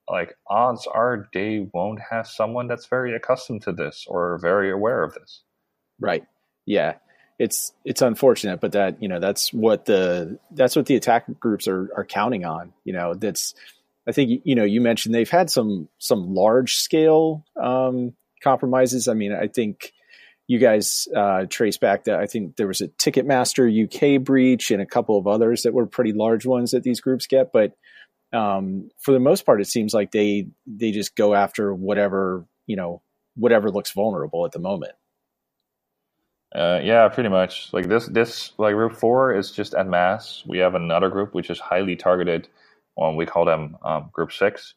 like, 0.10 0.38
odds 0.48 0.88
are 0.88 1.28
they 1.34 1.68
won't 1.74 2.00
have 2.12 2.28
someone 2.28 2.68
that's 2.68 2.88
very 2.88 3.16
accustomed 3.16 3.64
to 3.64 3.72
this 3.72 4.06
or 4.08 4.38
very 4.42 4.72
aware 4.72 5.04
of 5.04 5.14
this. 5.14 5.42
Right. 6.00 6.26
Yeah 6.66 6.96
it's 7.38 7.74
it's 7.84 8.02
unfortunate, 8.02 8.62
but 8.62 8.74
that 8.74 9.02
you 9.02 9.10
know 9.10 9.20
that's 9.20 9.52
what 9.52 9.86
the 9.86 10.40
that's 10.52 10.76
what 10.76 10.86
the 10.86 10.96
attack 10.96 11.26
groups 11.40 11.68
are 11.68 11.90
are 11.96 12.06
counting 12.06 12.46
on. 12.46 12.74
You 12.84 12.94
know, 12.94 13.14
that's 13.14 13.54
I 14.08 14.12
think 14.12 14.42
you 14.46 14.56
know 14.56 14.64
you 14.64 14.82
mentioned 14.82 15.14
they've 15.14 15.30
had 15.30 15.50
some 15.50 15.90
some 15.98 16.34
large 16.34 16.76
scale 16.76 17.44
um, 17.62 18.14
compromises. 18.42 19.08
I 19.08 19.14
mean, 19.14 19.34
I 19.34 19.48
think 19.48 19.92
you 20.48 20.60
guys 20.60 21.08
uh, 21.14 21.46
trace 21.50 21.78
back 21.78 22.06
that 22.06 22.20
I 22.20 22.28
think 22.28 22.56
there 22.56 22.68
was 22.68 22.82
a 22.82 22.88
Ticketmaster 22.88 23.68
UK 23.68 24.24
breach 24.24 24.72
and 24.72 24.82
a 24.82 24.86
couple 24.86 25.18
of 25.18 25.28
others 25.28 25.64
that 25.64 25.74
were 25.74 25.88
pretty 25.88 26.14
large 26.14 26.46
ones 26.46 26.72
that 26.72 26.84
these 26.84 27.02
groups 27.02 27.28
get, 27.28 27.52
but 27.52 27.74
um, 28.36 28.90
for 29.00 29.14
the 29.14 29.20
most 29.20 29.46
part, 29.46 29.62
it 29.62 29.68
seems 29.68 29.94
like 29.94 30.12
they 30.12 30.48
they 30.68 30.92
just 30.92 31.16
go 31.16 31.34
after 31.34 31.74
whatever 31.74 32.46
you 32.68 32.76
know 32.76 33.02
whatever 33.36 33.70
looks 33.72 33.92
vulnerable 33.92 34.46
at 34.46 34.52
the 34.52 34.60
moment. 34.60 34.94
Uh, 36.54 36.80
yeah, 36.84 37.08
pretty 37.10 37.30
much. 37.30 37.74
Like 37.74 37.90
this, 37.90 38.08
this 38.08 38.54
like 38.58 38.76
group 38.76 38.94
four 38.94 39.34
is 39.34 39.52
just 39.52 39.74
at 39.74 39.88
mass. 39.88 40.44
We 40.48 40.60
have 40.60 40.74
another 40.74 41.10
group 41.10 41.34
which 41.34 41.50
is 41.50 41.60
highly 41.60 41.98
targeted 41.98 42.48
well, 42.96 43.16
we 43.16 43.26
call 43.26 43.46
them 43.46 43.78
um, 43.84 44.10
Group 44.14 44.32
Six. 44.32 44.74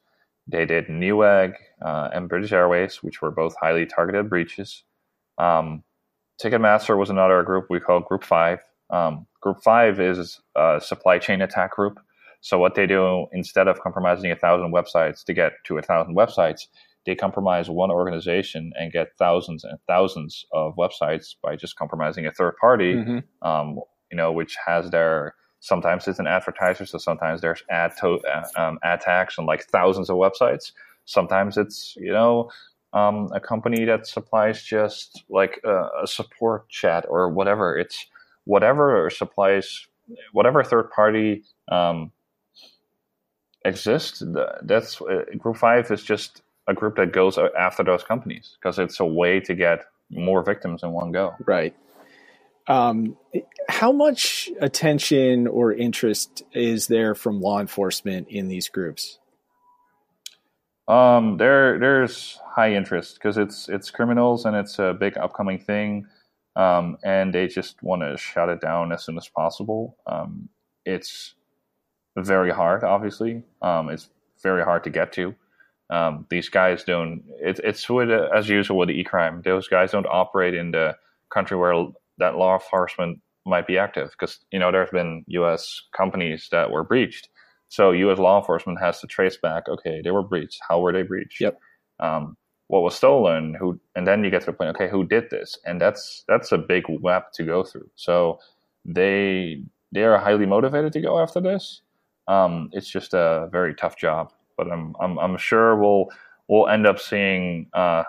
They 0.46 0.64
did 0.64 0.86
Newegg 0.86 1.54
uh, 1.84 2.08
and 2.12 2.28
British 2.28 2.52
Airways, 2.52 3.02
which 3.02 3.20
were 3.20 3.30
both 3.30 3.54
highly 3.60 3.86
targeted 3.86 4.28
breaches. 4.28 4.82
Um, 5.36 5.84
Ticketmaster 6.42 6.96
was 6.96 7.10
another 7.10 7.42
group 7.42 7.66
we 7.70 7.80
call 7.80 8.00
Group 8.00 8.24
Five. 8.24 8.60
Um, 8.90 9.26
group 9.40 9.58
Five 9.62 10.00
is 10.00 10.40
a 10.56 10.80
supply 10.82 11.18
chain 11.18 11.42
attack 11.42 11.72
group. 11.72 12.00
So 12.40 12.58
what 12.58 12.74
they 12.74 12.86
do 12.86 13.26
instead 13.32 13.68
of 13.68 13.80
compromising 13.80 14.30
a 14.30 14.36
thousand 14.36 14.72
websites 14.72 15.24
to 15.24 15.34
get 15.34 15.52
to 15.64 15.78
a 15.78 15.82
thousand 15.82 16.16
websites, 16.16 16.68
they 17.06 17.14
compromise 17.14 17.70
one 17.70 17.90
organization 17.90 18.72
and 18.76 18.92
get 18.92 19.16
thousands 19.18 19.64
and 19.64 19.78
thousands 19.86 20.44
of 20.52 20.76
websites 20.76 21.34
by 21.42 21.56
just 21.56 21.76
compromising 21.76 22.26
a 22.26 22.32
third 22.32 22.56
party, 22.60 22.94
mm-hmm. 22.94 23.48
um, 23.48 23.80
you 24.10 24.16
know, 24.16 24.30
which 24.30 24.56
has 24.66 24.90
their 24.90 25.34
sometimes 25.60 26.06
it's 26.06 26.18
an 26.18 26.26
advertiser, 26.26 26.86
so 26.86 26.98
sometimes 26.98 27.40
there's 27.40 27.62
ad 27.70 27.92
to, 28.00 28.20
uh, 28.20 28.44
um, 28.56 28.78
ad 28.84 29.00
tags 29.00 29.38
on 29.38 29.46
like 29.46 29.64
thousands 29.64 30.10
of 30.10 30.16
websites. 30.16 30.72
Sometimes 31.04 31.56
it's 31.56 31.94
you 31.96 32.12
know 32.12 32.50
um, 32.92 33.28
a 33.34 33.40
company 33.40 33.84
that 33.84 34.06
supplies 34.06 34.62
just 34.62 35.24
like 35.28 35.60
a, 35.64 35.88
a, 36.02 36.06
support 36.06 36.68
chat 36.68 37.04
or 37.08 37.28
whatever. 37.30 37.76
It's 37.76 38.06
whatever 38.44 39.10
supplies 39.10 39.86
whatever 40.32 40.64
third 40.64 40.90
party 40.90 41.44
um, 41.70 42.12
exists. 43.68 44.22
That's 44.62 45.00
uh, 45.00 45.24
Group 45.38 45.56
Five 45.56 45.90
is 45.90 46.02
just 46.02 46.42
a 46.66 46.74
group 46.74 46.96
that 46.96 47.12
goes 47.12 47.38
after 47.58 47.82
those 47.82 48.02
companies 48.02 48.56
because 48.60 48.78
it's 48.78 49.00
a 49.00 49.04
way 49.04 49.40
to 49.40 49.54
get 49.54 49.86
more 50.10 50.42
victims 50.42 50.82
in 50.82 50.92
one 50.92 51.12
go. 51.12 51.34
Right. 51.46 51.74
Um, 52.66 53.16
how 53.68 53.92
much 53.92 54.50
attention 54.60 55.46
or 55.46 55.72
interest 55.72 56.42
is 56.52 56.86
there 56.86 57.14
from 57.14 57.40
law 57.40 57.60
enforcement 57.60 58.28
in 58.28 58.48
these 58.48 58.68
groups? 58.68 59.18
Um, 60.86 61.38
there, 61.38 61.78
there's 61.78 62.38
high 62.44 62.74
interest 62.74 63.14
because 63.14 63.38
it's 63.38 63.68
it's 63.68 63.90
criminals 63.90 64.44
and 64.44 64.56
it's 64.56 64.78
a 64.78 64.94
big 64.98 65.16
upcoming 65.16 65.58
thing, 65.58 66.06
um, 66.56 66.98
and 67.02 67.34
they 67.34 67.46
just 67.46 67.82
want 67.82 68.02
to 68.02 68.16
shut 68.18 68.48
it 68.50 68.60
down 68.60 68.92
as 68.92 69.04
soon 69.04 69.16
as 69.16 69.28
possible. 69.28 69.96
Um, 70.06 70.48
it's 70.84 71.34
very 72.26 72.50
hard, 72.50 72.84
obviously. 72.84 73.42
Um, 73.62 73.88
it's 73.90 74.08
very 74.42 74.64
hard 74.64 74.84
to 74.84 74.90
get 74.90 75.12
to. 75.12 75.34
Um, 75.90 76.26
these 76.30 76.48
guys 76.48 76.84
don't. 76.84 77.22
It, 77.40 77.60
it's 77.64 77.88
with, 77.88 78.10
as 78.10 78.48
usual 78.48 78.78
with 78.78 78.88
the 78.88 79.00
e-crime. 79.00 79.42
Those 79.44 79.68
guys 79.68 79.92
don't 79.92 80.06
operate 80.06 80.54
in 80.54 80.70
the 80.70 80.96
country 81.32 81.56
where 81.56 81.86
that 82.18 82.36
law 82.36 82.54
enforcement 82.54 83.20
might 83.46 83.66
be 83.66 83.78
active 83.78 84.10
because 84.10 84.38
you 84.52 84.58
know 84.58 84.70
there's 84.70 84.90
been 84.90 85.24
U.S. 85.28 85.82
companies 85.96 86.48
that 86.52 86.70
were 86.70 86.84
breached. 86.84 87.28
So 87.68 87.92
U.S. 87.92 88.18
law 88.18 88.38
enforcement 88.38 88.80
has 88.80 89.00
to 89.00 89.06
trace 89.06 89.36
back. 89.36 89.68
Okay, 89.68 90.00
they 90.02 90.10
were 90.10 90.22
breached. 90.22 90.60
How 90.68 90.80
were 90.80 90.92
they 90.92 91.02
breached? 91.02 91.40
Yep. 91.40 91.58
Um, 92.00 92.36
what 92.68 92.82
was 92.82 92.94
stolen? 92.94 93.54
Who? 93.54 93.80
And 93.96 94.06
then 94.06 94.22
you 94.24 94.30
get 94.30 94.40
to 94.40 94.46
the 94.46 94.52
point. 94.52 94.76
Okay, 94.76 94.90
who 94.90 95.04
did 95.04 95.30
this? 95.30 95.58
And 95.64 95.80
that's 95.80 96.24
that's 96.28 96.52
a 96.52 96.58
big 96.58 96.84
web 96.88 97.24
to 97.34 97.44
go 97.44 97.64
through. 97.64 97.88
So 97.94 98.40
they 98.84 99.62
they 99.92 100.04
are 100.04 100.18
highly 100.18 100.46
motivated 100.46 100.92
to 100.92 101.00
go 101.00 101.18
after 101.18 101.40
this. 101.40 101.82
Um, 102.28 102.70
it's 102.72 102.88
just 102.88 103.14
a 103.14 103.48
very 103.50 103.74
tough 103.74 103.96
job 103.96 104.32
but 104.58 104.70
I'm 104.70 104.94
I'm, 105.00 105.18
I'm 105.18 105.38
sure 105.38 105.74
we'll 105.76 106.10
we'll 106.48 106.68
end 106.68 106.86
up 106.86 106.98
seeing, 106.98 107.68
uh, 107.72 108.02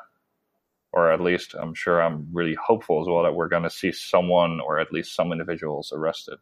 or 0.91 1.12
at 1.12 1.21
least 1.21 1.55
I'm 1.58 1.73
sure 1.73 2.01
I'm 2.01 2.27
really 2.34 2.55
hopeful 2.55 2.99
as 2.99 3.08
well 3.08 3.23
that 3.23 3.36
we're 3.36 3.47
going 3.47 3.63
to 3.63 3.69
see 3.69 3.93
someone 3.93 4.60
or 4.60 4.79
at 4.79 4.91
least 4.91 5.15
some 5.15 5.32
individuals 5.32 5.93
arrested 5.95 6.39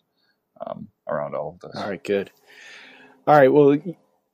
um, 0.66 0.88
around 1.08 1.36
all 1.36 1.50
of 1.50 1.60
this. 1.60 1.80
All 1.80 1.90
right, 1.90 2.04
good. 2.04 2.32
All 3.28 3.36
right, 3.36 3.54
well. 3.54 3.78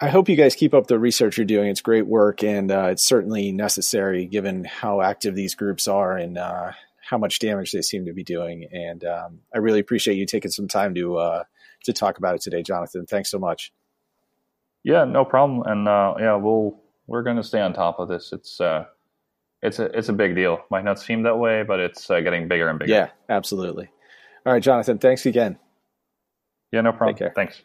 I 0.01 0.10
hope 0.10 0.27
you 0.27 0.36
guys 0.36 0.53
keep 0.53 0.73
up 0.73 0.88
the 0.88 0.99
research 0.99 1.38
you're 1.38 1.45
doing. 1.45 1.69
It's 1.69 1.79
great 1.79 2.06
work, 2.06 2.43
and 2.43 2.69
uh, 2.69 2.88
it's 2.91 3.06
certainly 3.06 3.53
necessary 3.53 4.25
given 4.25 4.65
how 4.65 4.99
active 4.99 5.34
these 5.34 5.56
groups 5.56 5.88
are 5.88 6.17
and 6.17 6.38
uh, 6.38 6.71
how 6.99 7.17
much 7.17 7.39
damage 7.39 7.71
they 7.71 7.82
seem 7.82 8.08
to 8.08 8.13
be 8.13 8.23
doing. 8.23 8.67
And 8.69 9.06
um, 9.06 9.39
I 9.56 9.60
really 9.60 9.79
appreciate 9.79 10.17
you 10.17 10.25
taking 10.25 10.51
some 10.51 10.67
time 10.67 10.93
to 10.95 11.15
uh, 11.19 11.43
to 11.84 11.93
talk 11.93 12.17
about 12.17 12.36
it 12.36 12.41
today, 12.41 12.63
Jonathan. 12.63 13.06
Thanks 13.06 13.30
so 13.30 13.39
much. 13.39 13.72
Yeah, 14.84 15.06
no 15.06 15.24
problem. 15.26 15.63
And 15.65 15.88
uh, 15.88 16.15
yeah, 16.19 16.36
we'll 16.36 16.80
we're 17.08 17.24
going 17.24 17.38
to 17.38 17.43
stay 17.43 17.62
on 17.62 17.74
top 17.74 18.00
of 18.00 18.08
this. 18.08 18.32
It's 18.34 18.60
uh, 18.60 18.86
it's 19.62 19.80
a 19.80 19.86
it's 19.98 20.10
a 20.10 20.13
big 20.13 20.36
deal. 20.36 20.60
Might 20.69 20.84
not 20.84 21.00
seem 21.00 21.24
that 21.24 21.38
way, 21.38 21.63
but 21.63 21.80
it's 21.80 22.10
uh, 22.10 22.19
getting 22.22 22.48
bigger 22.48 22.69
and 22.69 22.80
bigger. 22.80 22.91
Yeah, 22.91 23.10
absolutely. 23.30 23.89
All 24.46 24.54
right, 24.54 24.62
Jonathan. 24.62 24.98
Thanks 24.98 25.26
again. 25.26 25.58
Yeah, 26.72 26.82
no 26.82 26.91
problem. 26.91 27.32
Thanks. 27.36 27.62